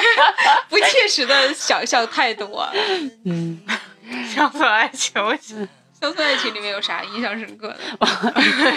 [0.69, 2.69] 不切实的想象太多。
[3.25, 3.63] 嗯，
[4.35, 5.15] 乡村爱情，
[5.99, 7.79] 乡村爱情里面有啥印象深刻的？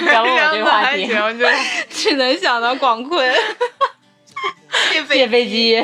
[0.05, 1.45] 乡村个话题，爱情就
[1.89, 3.35] 只能想到广坤。
[4.93, 5.83] 谢借飞机，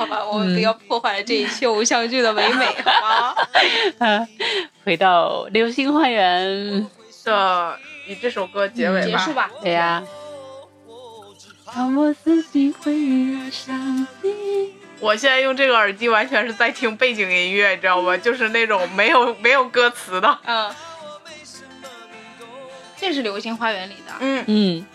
[0.00, 3.34] 好吧， 我们不要破坏了这一切偶像剧的唯美， 好吗？
[3.98, 4.28] 嗯，
[4.84, 6.46] 回到《流星花园》，
[7.24, 9.06] 的以这首歌结尾吧。
[9.06, 9.50] 结束吧。
[9.62, 10.02] 对呀。
[11.72, 14.72] 当我自己会遇上你。
[14.98, 18.16] 我现在用这个耳机完全是在听背景音乐，你知道吗？
[18.16, 20.38] 就是那种没有没有歌词的。
[20.44, 20.74] 嗯，
[22.98, 24.12] 这是《流星花园》里的。
[24.20, 24.86] 嗯，嗯，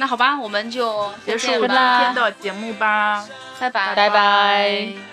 [0.00, 3.22] 那好吧，我们就结束今天的节目吧。
[3.60, 5.09] 拜拜，拜拜。